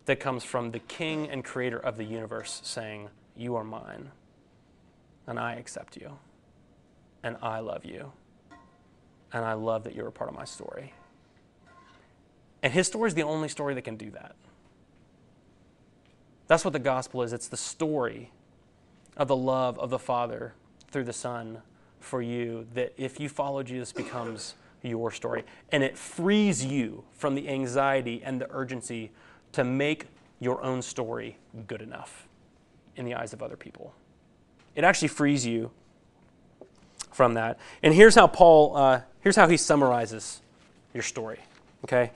that 0.06 0.20
comes 0.20 0.44
from 0.44 0.72
the 0.72 0.80
King 0.80 1.30
and 1.30 1.46
Creator 1.46 1.78
of 1.78 1.96
the 1.96 2.04
universe 2.04 2.62
saying, 2.64 3.10
You 3.38 3.56
are 3.56 3.64
mine, 3.64 4.12
and 5.28 5.40
I 5.40 5.54
accept 5.54 5.96
you, 5.96 6.18
and 7.24 7.38
I 7.42 7.60
love 7.60 7.86
you, 7.86 8.12
and 9.32 9.46
I 9.46 9.54
love 9.54 9.84
that 9.84 9.96
you're 9.96 10.08
a 10.08 10.12
part 10.12 10.30
of 10.30 10.36
my 10.36 10.46
story. 10.46 10.94
And 12.62 12.74
his 12.74 12.88
story 12.88 13.08
is 13.08 13.14
the 13.14 13.24
only 13.24 13.48
story 13.48 13.74
that 13.76 13.84
can 13.84 13.96
do 13.96 14.10
that. 14.12 14.36
That's 16.50 16.66
what 16.66 16.74
the 16.74 16.80
gospel 16.80 17.22
is 17.22 17.32
it's 17.32 17.48
the 17.48 17.56
story 17.56 18.32
of 19.16 19.28
the 19.28 19.36
love 19.36 19.80
of 19.80 19.92
the 19.92 20.00
Father 20.00 20.54
through 20.90 21.04
the 21.04 21.14
Son 21.14 21.60
for 22.00 22.22
you 22.22 22.68
that 22.74 22.92
if 22.98 23.20
you 23.20 23.30
follow 23.30 23.62
Jesus 23.62 23.94
becomes 23.94 24.56
your 24.82 25.12
story. 25.12 25.44
And 25.72 25.84
it 25.84 25.98
frees 25.98 26.66
you 26.66 27.04
from 27.14 27.36
the 27.36 27.48
anxiety 27.50 28.22
and 28.24 28.42
the 28.42 28.48
urgency 28.52 29.12
to 29.52 29.64
make 29.64 30.08
your 30.40 30.62
own 30.64 30.82
story 30.82 31.38
good 31.68 31.82
enough 31.82 32.28
in 32.96 33.06
the 33.06 33.14
eyes 33.14 33.32
of 33.32 33.44
other 33.44 33.58
people. 33.58 33.94
It 34.76 34.84
actually 34.84 35.10
frees 35.10 35.46
you 35.46 35.70
from 37.12 37.36
that. 37.36 37.60
And 37.84 37.94
here's 37.94 38.16
how 38.16 38.26
Paul, 38.26 38.76
uh, 38.76 39.02
here's 39.22 39.36
how 39.36 39.48
he 39.48 39.58
summarizes 39.58 40.42
your 40.96 41.04
story. 41.04 41.40
Okay? 41.84 42.12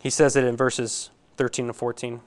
He 0.00 0.08
says 0.08 0.36
it 0.36 0.44
in 0.44 0.56
verses 0.56 1.10
13 1.36 1.66
and 1.66 1.76
14. 1.76 2.20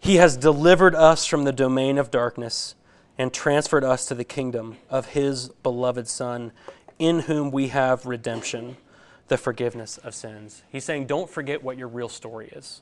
He 0.00 0.16
has 0.16 0.36
delivered 0.36 0.94
us 0.94 1.26
from 1.26 1.44
the 1.44 1.52
domain 1.52 1.98
of 1.98 2.10
darkness 2.10 2.74
and 3.16 3.32
transferred 3.32 3.84
us 3.84 4.06
to 4.06 4.14
the 4.14 4.24
kingdom 4.24 4.76
of 4.88 5.06
his 5.06 5.48
beloved 5.62 6.06
Son, 6.06 6.52
in 6.98 7.20
whom 7.20 7.50
we 7.50 7.68
have 7.68 8.06
redemption, 8.06 8.76
the 9.26 9.36
forgiveness 9.36 9.98
of 9.98 10.14
sins. 10.14 10.62
He's 10.70 10.84
saying, 10.84 11.06
don't 11.06 11.28
forget 11.28 11.62
what 11.62 11.76
your 11.76 11.88
real 11.88 12.08
story 12.08 12.48
is. 12.48 12.80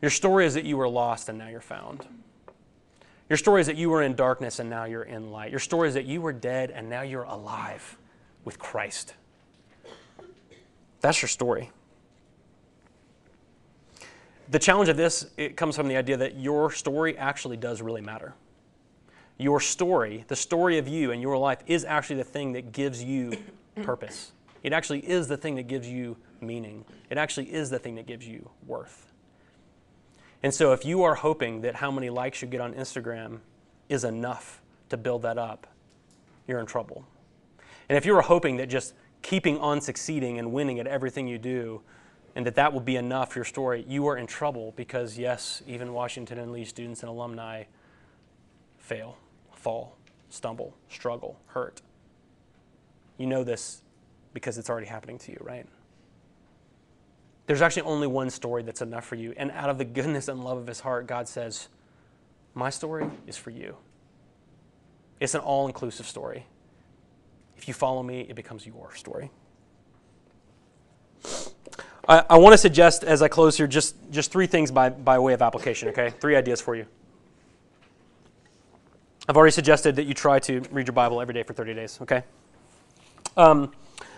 Your 0.00 0.10
story 0.10 0.46
is 0.46 0.54
that 0.54 0.64
you 0.64 0.76
were 0.76 0.88
lost 0.88 1.28
and 1.28 1.38
now 1.38 1.48
you're 1.48 1.60
found. 1.60 2.06
Your 3.28 3.36
story 3.36 3.60
is 3.60 3.66
that 3.66 3.76
you 3.76 3.90
were 3.90 4.02
in 4.02 4.14
darkness 4.14 4.58
and 4.58 4.70
now 4.70 4.84
you're 4.84 5.02
in 5.02 5.32
light. 5.32 5.50
Your 5.50 5.60
story 5.60 5.88
is 5.88 5.94
that 5.94 6.04
you 6.04 6.20
were 6.20 6.32
dead 6.32 6.70
and 6.70 6.88
now 6.88 7.02
you're 7.02 7.22
alive 7.22 7.96
with 8.44 8.58
Christ. 8.58 9.14
That's 11.00 11.20
your 11.20 11.28
story 11.28 11.70
the 14.54 14.60
challenge 14.60 14.88
of 14.88 14.96
this 14.96 15.26
it 15.36 15.56
comes 15.56 15.74
from 15.74 15.88
the 15.88 15.96
idea 15.96 16.16
that 16.16 16.38
your 16.38 16.70
story 16.70 17.18
actually 17.18 17.56
does 17.56 17.82
really 17.82 18.00
matter. 18.00 18.34
Your 19.36 19.58
story, 19.58 20.24
the 20.28 20.36
story 20.36 20.78
of 20.78 20.86
you 20.86 21.10
and 21.10 21.20
your 21.20 21.36
life, 21.36 21.58
is 21.66 21.84
actually 21.84 22.16
the 22.16 22.24
thing 22.24 22.52
that 22.52 22.70
gives 22.70 23.02
you 23.02 23.32
purpose. 23.82 24.30
It 24.62 24.72
actually 24.72 25.00
is 25.00 25.26
the 25.26 25.36
thing 25.36 25.56
that 25.56 25.64
gives 25.64 25.88
you 25.88 26.16
meaning. 26.40 26.84
It 27.10 27.18
actually 27.18 27.52
is 27.52 27.68
the 27.68 27.80
thing 27.80 27.96
that 27.96 28.06
gives 28.06 28.28
you 28.28 28.48
worth. 28.64 29.12
And 30.44 30.54
so, 30.54 30.72
if 30.72 30.84
you 30.84 31.02
are 31.02 31.16
hoping 31.16 31.62
that 31.62 31.74
how 31.74 31.90
many 31.90 32.08
likes 32.08 32.40
you 32.40 32.46
get 32.46 32.60
on 32.60 32.74
Instagram 32.74 33.40
is 33.88 34.04
enough 34.04 34.62
to 34.90 34.96
build 34.96 35.22
that 35.22 35.36
up, 35.36 35.66
you're 36.46 36.60
in 36.60 36.66
trouble. 36.66 37.04
And 37.88 37.98
if 37.98 38.06
you 38.06 38.16
are 38.16 38.22
hoping 38.22 38.58
that 38.58 38.68
just 38.68 38.94
keeping 39.20 39.58
on 39.58 39.80
succeeding 39.80 40.38
and 40.38 40.52
winning 40.52 40.78
at 40.78 40.86
everything 40.86 41.26
you 41.26 41.38
do 41.38 41.82
and 42.34 42.44
that 42.46 42.56
that 42.56 42.72
will 42.72 42.80
be 42.80 42.96
enough 42.96 43.36
your 43.36 43.44
story, 43.44 43.84
you 43.88 44.06
are 44.08 44.16
in 44.16 44.26
trouble 44.26 44.72
because, 44.76 45.16
yes, 45.16 45.62
even 45.66 45.92
Washington 45.92 46.38
and 46.38 46.52
Lee 46.52 46.64
students 46.64 47.02
and 47.02 47.10
alumni 47.10 47.64
fail, 48.78 49.16
fall, 49.52 49.96
stumble, 50.28 50.74
struggle, 50.88 51.38
hurt. 51.46 51.80
You 53.18 53.26
know 53.26 53.44
this 53.44 53.82
because 54.32 54.58
it's 54.58 54.68
already 54.68 54.88
happening 54.88 55.18
to 55.18 55.32
you, 55.32 55.38
right? 55.40 55.66
There's 57.46 57.62
actually 57.62 57.82
only 57.82 58.06
one 58.06 58.30
story 58.30 58.62
that's 58.62 58.82
enough 58.82 59.04
for 59.04 59.14
you. 59.14 59.32
And 59.36 59.50
out 59.52 59.70
of 59.70 59.78
the 59.78 59.84
goodness 59.84 60.28
and 60.28 60.42
love 60.42 60.58
of 60.58 60.66
his 60.66 60.80
heart, 60.80 61.06
God 61.06 61.28
says, 61.28 61.68
My 62.54 62.70
story 62.70 63.06
is 63.26 63.36
for 63.36 63.50
you. 63.50 63.76
It's 65.20 65.34
an 65.34 65.40
all 65.40 65.66
inclusive 65.66 66.06
story. 66.06 66.46
If 67.56 67.68
you 67.68 67.74
follow 67.74 68.02
me, 68.02 68.26
it 68.28 68.34
becomes 68.34 68.66
your 68.66 68.94
story. 68.94 69.30
I, 72.08 72.24
I 72.30 72.36
want 72.38 72.52
to 72.52 72.58
suggest 72.58 73.04
as 73.04 73.22
I 73.22 73.28
close 73.28 73.56
here 73.56 73.66
just, 73.66 73.96
just 74.10 74.30
three 74.30 74.46
things 74.46 74.70
by, 74.70 74.90
by 74.90 75.18
way 75.18 75.32
of 75.32 75.42
application, 75.42 75.88
okay? 75.88 76.10
Three 76.20 76.36
ideas 76.36 76.60
for 76.60 76.74
you. 76.74 76.86
I've 79.28 79.36
already 79.36 79.52
suggested 79.52 79.96
that 79.96 80.04
you 80.04 80.12
try 80.12 80.38
to 80.40 80.60
read 80.70 80.86
your 80.86 80.92
Bible 80.92 81.20
every 81.20 81.32
day 81.32 81.42
for 81.42 81.54
30 81.54 81.74
days, 81.74 81.98
okay? 82.02 82.24
Um, 83.36 83.72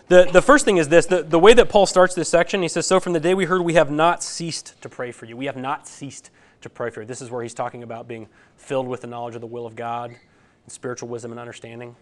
the, 0.08 0.28
the 0.32 0.42
first 0.42 0.64
thing 0.64 0.76
is 0.76 0.88
this 0.88 1.06
the, 1.06 1.22
the 1.22 1.38
way 1.38 1.54
that 1.54 1.68
Paul 1.68 1.86
starts 1.86 2.14
this 2.14 2.28
section, 2.28 2.62
he 2.62 2.68
says, 2.68 2.86
So 2.86 3.00
from 3.00 3.12
the 3.12 3.20
day 3.20 3.34
we 3.34 3.44
heard, 3.44 3.62
we 3.62 3.74
have 3.74 3.90
not 3.90 4.22
ceased 4.22 4.80
to 4.82 4.88
pray 4.88 5.12
for 5.12 5.26
you. 5.26 5.36
We 5.36 5.46
have 5.46 5.56
not 5.56 5.86
ceased 5.86 6.30
to 6.62 6.70
pray 6.70 6.90
for 6.90 7.02
you. 7.02 7.06
This 7.06 7.20
is 7.20 7.30
where 7.30 7.42
he's 7.42 7.54
talking 7.54 7.82
about 7.82 8.08
being 8.08 8.28
filled 8.56 8.88
with 8.88 9.00
the 9.00 9.06
knowledge 9.06 9.34
of 9.34 9.40
the 9.40 9.46
will 9.46 9.66
of 9.66 9.76
God, 9.76 10.10
and 10.10 10.72
spiritual 10.72 11.08
wisdom 11.08 11.30
and 11.30 11.40
understanding. 11.40 11.96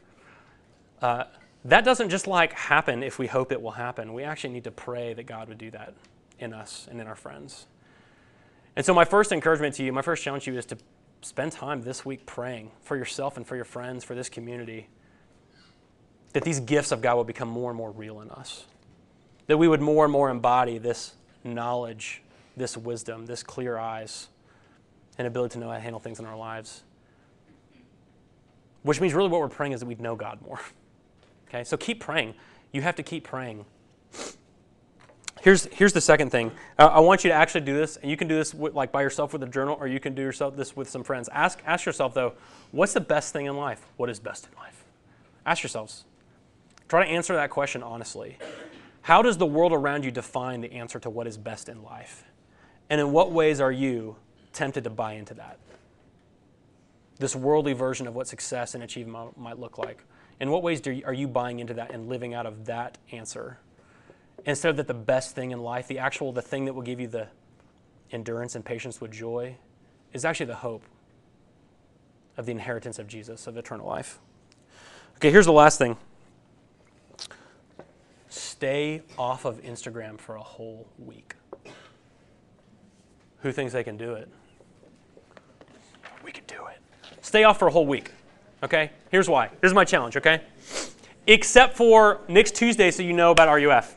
Uh, 1.01 1.25
that 1.65 1.85
doesn't 1.85 2.11
just 2.11 2.27
like 2.27 2.53
happen 2.53 3.03
if 3.03 3.19
we 3.19 3.27
hope 3.27 3.51
it 3.53 3.61
will 3.61 3.73
happen. 3.73 4.13
We 4.13 4.23
actually 4.23 4.53
need 4.53 4.65
to 4.65 4.71
pray 4.71 5.15
that 5.15 5.25
God 5.25 5.49
would 5.49 5.59
do 5.59 5.71
that 5.71 5.95
in 6.39 6.53
us 6.53 6.87
and 6.91 7.01
in 7.01 7.07
our 7.07 7.15
friends. 7.15 7.67
And 8.77 8.85
so, 8.85 8.93
my 8.93 9.05
first 9.05 9.33
encouragement 9.33 9.75
to 9.77 9.85
you, 9.85 9.93
my 9.93 10.03
first 10.03 10.23
challenge 10.23 10.45
to 10.45 10.53
you 10.53 10.59
is 10.59 10.67
to 10.67 10.77
spend 11.23 11.53
time 11.53 11.83
this 11.83 12.05
week 12.05 12.27
praying 12.27 12.71
for 12.83 12.97
yourself 12.97 13.37
and 13.37 13.47
for 13.47 13.57
your 13.57 13.65
friends, 13.65 14.05
for 14.05 14.15
this 14.15 14.29
community. 14.29 14.89
that 16.33 16.43
these 16.43 16.59
gifts 16.59 16.91
of 16.91 17.01
God 17.01 17.15
will 17.15 17.25
become 17.25 17.49
more 17.49 17.71
and 17.71 17.77
more 17.77 17.93
real 17.93 18.21
in 18.21 18.29
us. 18.31 18.65
That 19.47 19.57
we 19.57 19.69
would 19.69 19.81
more 19.81 20.05
and 20.05 20.13
more 20.13 20.31
embody 20.31 20.79
this 20.79 21.15
knowledge, 21.45 22.23
this 22.57 22.77
wisdom, 22.77 23.25
this 23.25 23.45
clear 23.45 23.79
eyes, 23.79 24.29
and 25.17 25.29
ability 25.29 25.53
to 25.53 25.59
know 25.61 25.69
how 25.69 25.75
to 25.75 25.81
handle 25.81 26.01
things 26.01 26.19
in 26.19 26.27
our 26.27 26.37
lives. 26.37 26.83
Which 28.83 29.01
means 29.01 29.15
really 29.15 29.29
what 29.29 29.41
we're 29.41 29.49
praying 29.49 29.73
is 29.73 29.81
that 29.81 29.87
we'd 29.87 30.01
know 30.01 30.17
God 30.17 30.43
more. 30.43 30.61
Okay, 31.55 31.63
so 31.63 31.77
keep 31.77 32.01
praying. 32.01 32.35
You 32.73 32.83
have 32.83 32.97
to 32.97 33.05
keep 33.05 33.23
praying. 33.23 33.65
Here's, 35.41 35.67
here's 35.67 35.93
the 35.93 36.01
second 36.01 36.31
thing. 36.31 36.51
Uh, 36.81 36.87
I 36.87 36.99
want 36.99 37.23
you 37.23 37.31
to 37.31 37.35
actually 37.35 37.61
do 37.61 37.77
this, 37.77 37.97
and 37.97 38.11
you 38.11 38.17
can 38.17 38.27
do 38.27 38.35
this 38.35 38.53
with, 38.53 38.75
like 38.75 38.91
by 38.91 39.03
yourself 39.03 39.33
with 39.33 39.41
a 39.45 39.47
journal, 39.47 39.77
or 39.79 39.87
you 39.87 40.01
can 40.01 40.17
do 40.17 40.23
yourself 40.23 40.57
this 40.57 40.75
with 40.75 40.91
some 40.91 41.05
friends. 41.05 41.29
Ask, 41.31 41.61
ask 41.65 41.87
yourself 41.87 42.13
though, 42.13 42.33
what's 42.73 42.93
the 42.93 43.01
best 43.01 43.33
thing 43.33 43.47
in 43.47 43.57
life? 43.57 43.87
What 43.99 44.11
is 44.11 44.19
best 44.19 44.49
in 44.51 44.59
life? 44.59 44.85
Ask 45.47 45.63
yourselves. 45.63 46.07
Try 46.89 47.05
to 47.05 47.11
answer 47.11 47.35
that 47.35 47.51
question 47.51 47.85
honestly. 47.85 48.37
How 49.03 49.23
does 49.23 49.37
the 49.37 49.47
world 49.47 49.73
around 49.73 50.05
you 50.05 50.11
define 50.11 50.61
the 50.61 50.73
answer 50.73 50.99
to 50.99 51.11
what 51.11 51.29
is 51.29 51.37
best 51.37 51.69
in 51.69 51.85
life? 51.85 52.25
And 52.91 53.01
in 53.01 53.13
what 53.13 53.31
ways 53.31 53.61
are 53.61 53.71
you 53.71 54.17
tempted 54.53 54.83
to 54.85 54.91
buy 54.91 55.13
into 55.13 55.35
that? 55.35 55.59
This 57.21 57.37
worldly 57.37 57.75
version 57.75 58.09
of 58.09 58.17
what 58.17 58.27
success 58.27 58.75
and 58.75 58.83
achievement 58.83 59.39
might 59.39 59.61
look 59.61 59.79
like. 59.79 60.03
In 60.41 60.51
what 60.51 60.63
ways 60.63 60.85
you, 60.87 61.03
are 61.07 61.13
you 61.13 61.29
buying 61.29 61.61
into 61.61 61.75
that 61.75 61.93
and 61.93 62.09
living 62.09 62.35
out 62.35 62.47
of 62.47 62.67
that 62.67 62.99
answer? 63.13 63.59
Instead 64.45 64.71
of 64.71 64.77
that 64.77 64.89
the 64.89 64.95
best 64.95 65.35
thing 65.35 65.53
in 65.53 65.61
life, 65.61 65.87
the 65.89 65.99
actual 65.99 66.33
the 66.33 66.43
thing 66.43 66.65
that 66.67 66.75
will 66.75 66.83
give 66.83 67.01
you 67.01 67.07
the 67.07 67.29
endurance 68.11 68.55
and 68.55 68.65
patience 68.65 69.01
with 69.01 69.11
joy 69.11 69.57
is 70.13 70.25
actually 70.25 70.47
the 70.47 70.57
hope 70.57 70.83
of 72.37 72.47
the 72.47 72.53
inheritance 72.53 72.99
of 72.99 73.07
Jesus, 73.07 73.47
of 73.47 73.57
eternal 73.57 73.87
life. 73.87 74.19
Okay, 75.17 75.31
here's 75.31 75.47
the 75.47 75.53
last 75.53 75.79
thing. 75.79 75.97
Stay 78.29 79.03
off 79.17 79.45
of 79.45 79.63
Instagram 79.63 80.19
for 80.19 80.35
a 80.35 80.43
whole 80.43 80.89
week. 80.99 81.35
Who 83.41 83.53
thinks 83.53 83.73
they 83.73 83.85
can 83.85 83.97
do 83.97 84.15
it? 84.15 84.29
We 86.25 86.33
can 86.33 86.45
do 86.47 86.67
it. 86.67 86.79
Stay 87.21 87.45
off 87.45 87.59
for 87.59 87.69
a 87.69 87.71
whole 87.71 87.87
week. 87.87 88.11
Okay? 88.65 88.91
Here's 89.11 89.29
why. 89.29 89.51
Here's 89.61 89.75
my 89.75 89.85
challenge, 89.85 90.17
okay? 90.17 90.41
Except 91.27 91.77
for 91.77 92.21
next 92.29 92.55
Tuesday, 92.55 92.91
so 92.91 93.03
you 93.03 93.13
know 93.13 93.31
about 93.31 93.55
RUF. 93.55 93.95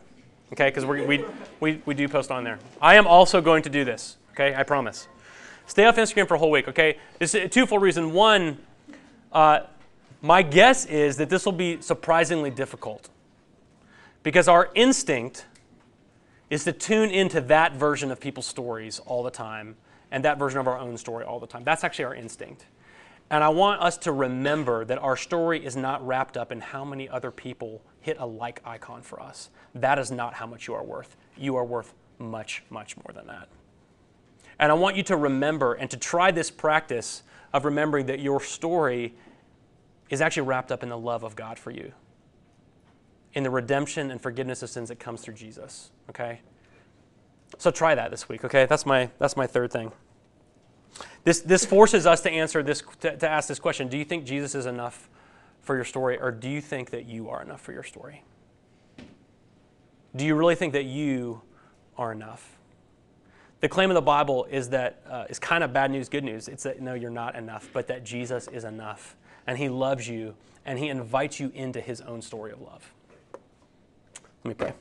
Okay? 0.53 0.69
Because 0.69 0.85
we, 0.85 1.23
we, 1.61 1.81
we 1.85 1.93
do 1.93 2.07
post 2.09 2.29
on 2.29 2.43
there. 2.43 2.59
I 2.81 2.95
am 2.95 3.07
also 3.07 3.41
going 3.41 3.63
to 3.63 3.69
do 3.69 3.85
this. 3.85 4.17
Okay? 4.31 4.53
I 4.53 4.63
promise. 4.63 5.07
Stay 5.67 5.85
off 5.85 5.95
Instagram 5.95 6.27
for 6.27 6.35
a 6.35 6.37
whole 6.37 6.51
week, 6.51 6.67
okay? 6.67 6.97
This 7.19 7.35
is 7.35 7.45
a 7.45 7.49
twofold 7.49 7.81
reason. 7.81 8.13
One, 8.13 8.57
uh, 9.33 9.61
my 10.21 10.41
guess 10.41 10.85
is 10.85 11.17
that 11.17 11.29
this 11.29 11.45
will 11.45 11.51
be 11.53 11.81
surprisingly 11.81 12.49
difficult 12.49 13.09
because 14.23 14.47
our 14.47 14.69
instinct 14.75 15.45
is 16.49 16.63
to 16.63 16.71
tune 16.71 17.09
into 17.09 17.41
that 17.41 17.73
version 17.73 18.11
of 18.11 18.19
people's 18.19 18.45
stories 18.45 18.99
all 19.05 19.23
the 19.23 19.31
time 19.31 19.75
and 20.11 20.23
that 20.23 20.39
version 20.39 20.59
of 20.59 20.67
our 20.67 20.77
own 20.77 20.97
story 20.97 21.25
all 21.25 21.39
the 21.39 21.47
time. 21.47 21.63
That's 21.65 21.83
actually 21.83 22.05
our 22.05 22.15
instinct. 22.15 22.65
And 23.29 23.43
I 23.43 23.49
want 23.49 23.81
us 23.81 23.97
to 23.99 24.11
remember 24.11 24.85
that 24.85 24.99
our 24.99 25.17
story 25.17 25.63
is 25.63 25.75
not 25.75 26.05
wrapped 26.05 26.37
up 26.37 26.51
in 26.51 26.61
how 26.61 26.85
many 26.85 27.09
other 27.09 27.29
people 27.29 27.81
hit 27.99 28.17
a 28.19 28.25
like 28.25 28.61
icon 28.65 29.01
for 29.01 29.21
us. 29.21 29.49
That 29.75 29.99
is 29.99 30.11
not 30.11 30.33
how 30.35 30.47
much 30.47 30.67
you 30.67 30.73
are 30.73 30.83
worth. 30.83 31.17
You 31.35 31.57
are 31.57 31.65
worth 31.65 31.93
much, 32.19 32.63
much 32.69 32.95
more 32.95 33.11
than 33.13 33.27
that. 33.27 33.49
And 34.59 34.71
I 34.71 34.75
want 34.75 34.95
you 34.95 35.03
to 35.03 35.17
remember 35.17 35.73
and 35.73 35.89
to 35.91 35.97
try 35.97 36.31
this 36.31 36.49
practice 36.49 37.23
of 37.53 37.65
remembering 37.65 38.05
that 38.07 38.19
your 38.19 38.39
story 38.39 39.13
is 40.09 40.21
actually 40.21 40.47
wrapped 40.47 40.71
up 40.71 40.83
in 40.83 40.89
the 40.89 40.97
love 40.97 41.23
of 41.23 41.35
God 41.35 41.59
for 41.59 41.71
you, 41.71 41.91
in 43.33 43.43
the 43.43 43.49
redemption 43.49 44.09
and 44.09 44.21
forgiveness 44.21 44.63
of 44.63 44.69
sins 44.69 44.89
that 44.89 44.99
comes 44.99 45.21
through 45.21 45.33
Jesus. 45.35 45.91
Okay? 46.09 46.39
So 47.57 47.71
try 47.71 47.93
that 47.93 48.09
this 48.09 48.29
week, 48.29 48.45
okay? 48.45 48.65
That's 48.65 48.85
my, 48.85 49.09
that's 49.19 49.37
my 49.37 49.47
third 49.47 49.71
thing. 49.71 49.91
This, 51.23 51.41
this 51.41 51.65
forces 51.65 52.05
us 52.05 52.21
to 52.21 52.31
answer 52.31 52.63
this, 52.63 52.83
to, 53.01 53.17
to 53.17 53.29
ask 53.29 53.47
this 53.47 53.59
question 53.59 53.87
Do 53.87 53.97
you 53.97 54.05
think 54.05 54.25
Jesus 54.25 54.55
is 54.55 54.65
enough 54.65 55.09
for 55.61 55.75
your 55.75 55.85
story, 55.85 56.17
or 56.19 56.31
do 56.31 56.49
you 56.49 56.61
think 56.61 56.91
that 56.91 57.05
you 57.05 57.29
are 57.29 57.41
enough 57.41 57.61
for 57.61 57.73
your 57.73 57.83
story? 57.83 58.23
Do 60.15 60.25
you 60.25 60.35
really 60.35 60.55
think 60.55 60.73
that 60.73 60.85
you 60.85 61.41
are 61.97 62.11
enough? 62.11 62.57
The 63.59 63.67
claim 63.67 63.89
of 63.89 63.95
the 63.95 64.01
Bible 64.01 64.45
is 64.49 64.69
that 64.69 65.01
uh, 65.09 65.25
is 65.29 65.39
kind 65.39 65.63
of 65.63 65.73
bad 65.73 65.91
news, 65.91 66.09
good 66.09 66.23
news. 66.23 66.47
It's 66.47 66.63
that 66.63 66.81
no, 66.81 66.93
you're 66.93 67.09
not 67.09 67.35
enough, 67.35 67.69
but 67.73 67.87
that 67.87 68.03
Jesus 68.03 68.47
is 68.47 68.63
enough, 68.63 69.15
and 69.45 69.57
He 69.57 69.67
loves 69.67 70.07
you, 70.07 70.35
and 70.65 70.79
He 70.79 70.89
invites 70.89 71.39
you 71.39 71.51
into 71.53 71.81
His 71.81 72.01
own 72.01 72.21
story 72.21 72.51
of 72.51 72.61
love. 72.61 72.93
Let 74.43 74.49
me 74.49 74.53
pray. 74.53 74.73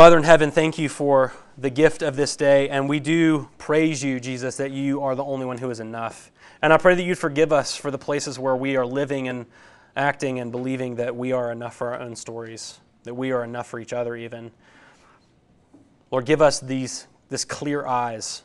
Father 0.00 0.16
in 0.16 0.24
heaven, 0.24 0.50
thank 0.50 0.78
you 0.78 0.88
for 0.88 1.34
the 1.58 1.68
gift 1.68 2.00
of 2.00 2.16
this 2.16 2.34
day, 2.34 2.70
and 2.70 2.88
we 2.88 3.00
do 3.00 3.50
praise 3.58 4.02
you, 4.02 4.18
Jesus, 4.18 4.56
that 4.56 4.70
you 4.70 5.02
are 5.02 5.14
the 5.14 5.22
only 5.22 5.44
one 5.44 5.58
who 5.58 5.68
is 5.68 5.78
enough. 5.78 6.32
And 6.62 6.72
I 6.72 6.78
pray 6.78 6.94
that 6.94 7.02
you'd 7.02 7.18
forgive 7.18 7.52
us 7.52 7.76
for 7.76 7.90
the 7.90 7.98
places 7.98 8.38
where 8.38 8.56
we 8.56 8.76
are 8.76 8.86
living 8.86 9.28
and 9.28 9.44
acting 9.94 10.40
and 10.40 10.50
believing 10.50 10.94
that 10.94 11.14
we 11.14 11.32
are 11.32 11.52
enough 11.52 11.76
for 11.76 11.92
our 11.92 12.00
own 12.00 12.16
stories, 12.16 12.80
that 13.02 13.12
we 13.12 13.30
are 13.30 13.44
enough 13.44 13.66
for 13.66 13.78
each 13.78 13.92
other, 13.92 14.16
even. 14.16 14.52
Lord, 16.10 16.24
give 16.24 16.40
us 16.40 16.60
these 16.60 17.06
this 17.28 17.44
clear 17.44 17.86
eyes 17.86 18.42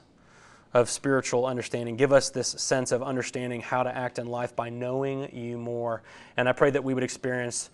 of 0.73 0.89
spiritual 0.89 1.45
understanding. 1.45 1.95
Give 1.95 2.11
us 2.11 2.31
this 2.31 2.49
sense 2.49 2.91
of 2.91 3.01
understanding 3.01 3.61
how 3.61 3.83
to 3.83 3.95
act 3.95 4.19
in 4.19 4.27
life 4.27 4.53
by 4.57 4.67
knowing 4.67 5.33
you 5.33 5.57
more. 5.57 6.03
And 6.35 6.49
I 6.49 6.51
pray 6.51 6.71
that 6.71 6.83
we 6.83 6.93
would 6.93 7.03
experience 7.03 7.69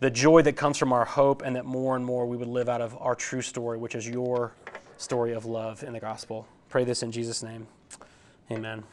the 0.00 0.10
joy 0.10 0.42
that 0.42 0.56
comes 0.56 0.78
from 0.78 0.92
our 0.92 1.04
hope, 1.04 1.42
and 1.42 1.56
that 1.56 1.64
more 1.64 1.96
and 1.96 2.04
more 2.04 2.26
we 2.26 2.36
would 2.36 2.48
live 2.48 2.68
out 2.68 2.80
of 2.80 2.96
our 3.00 3.14
true 3.14 3.42
story, 3.42 3.78
which 3.78 3.94
is 3.94 4.08
your 4.08 4.52
story 4.96 5.32
of 5.32 5.44
love 5.44 5.82
in 5.82 5.92
the 5.92 6.00
gospel. 6.00 6.46
Pray 6.68 6.84
this 6.84 7.02
in 7.02 7.10
Jesus' 7.10 7.42
name. 7.42 7.66
Amen. 8.50 8.84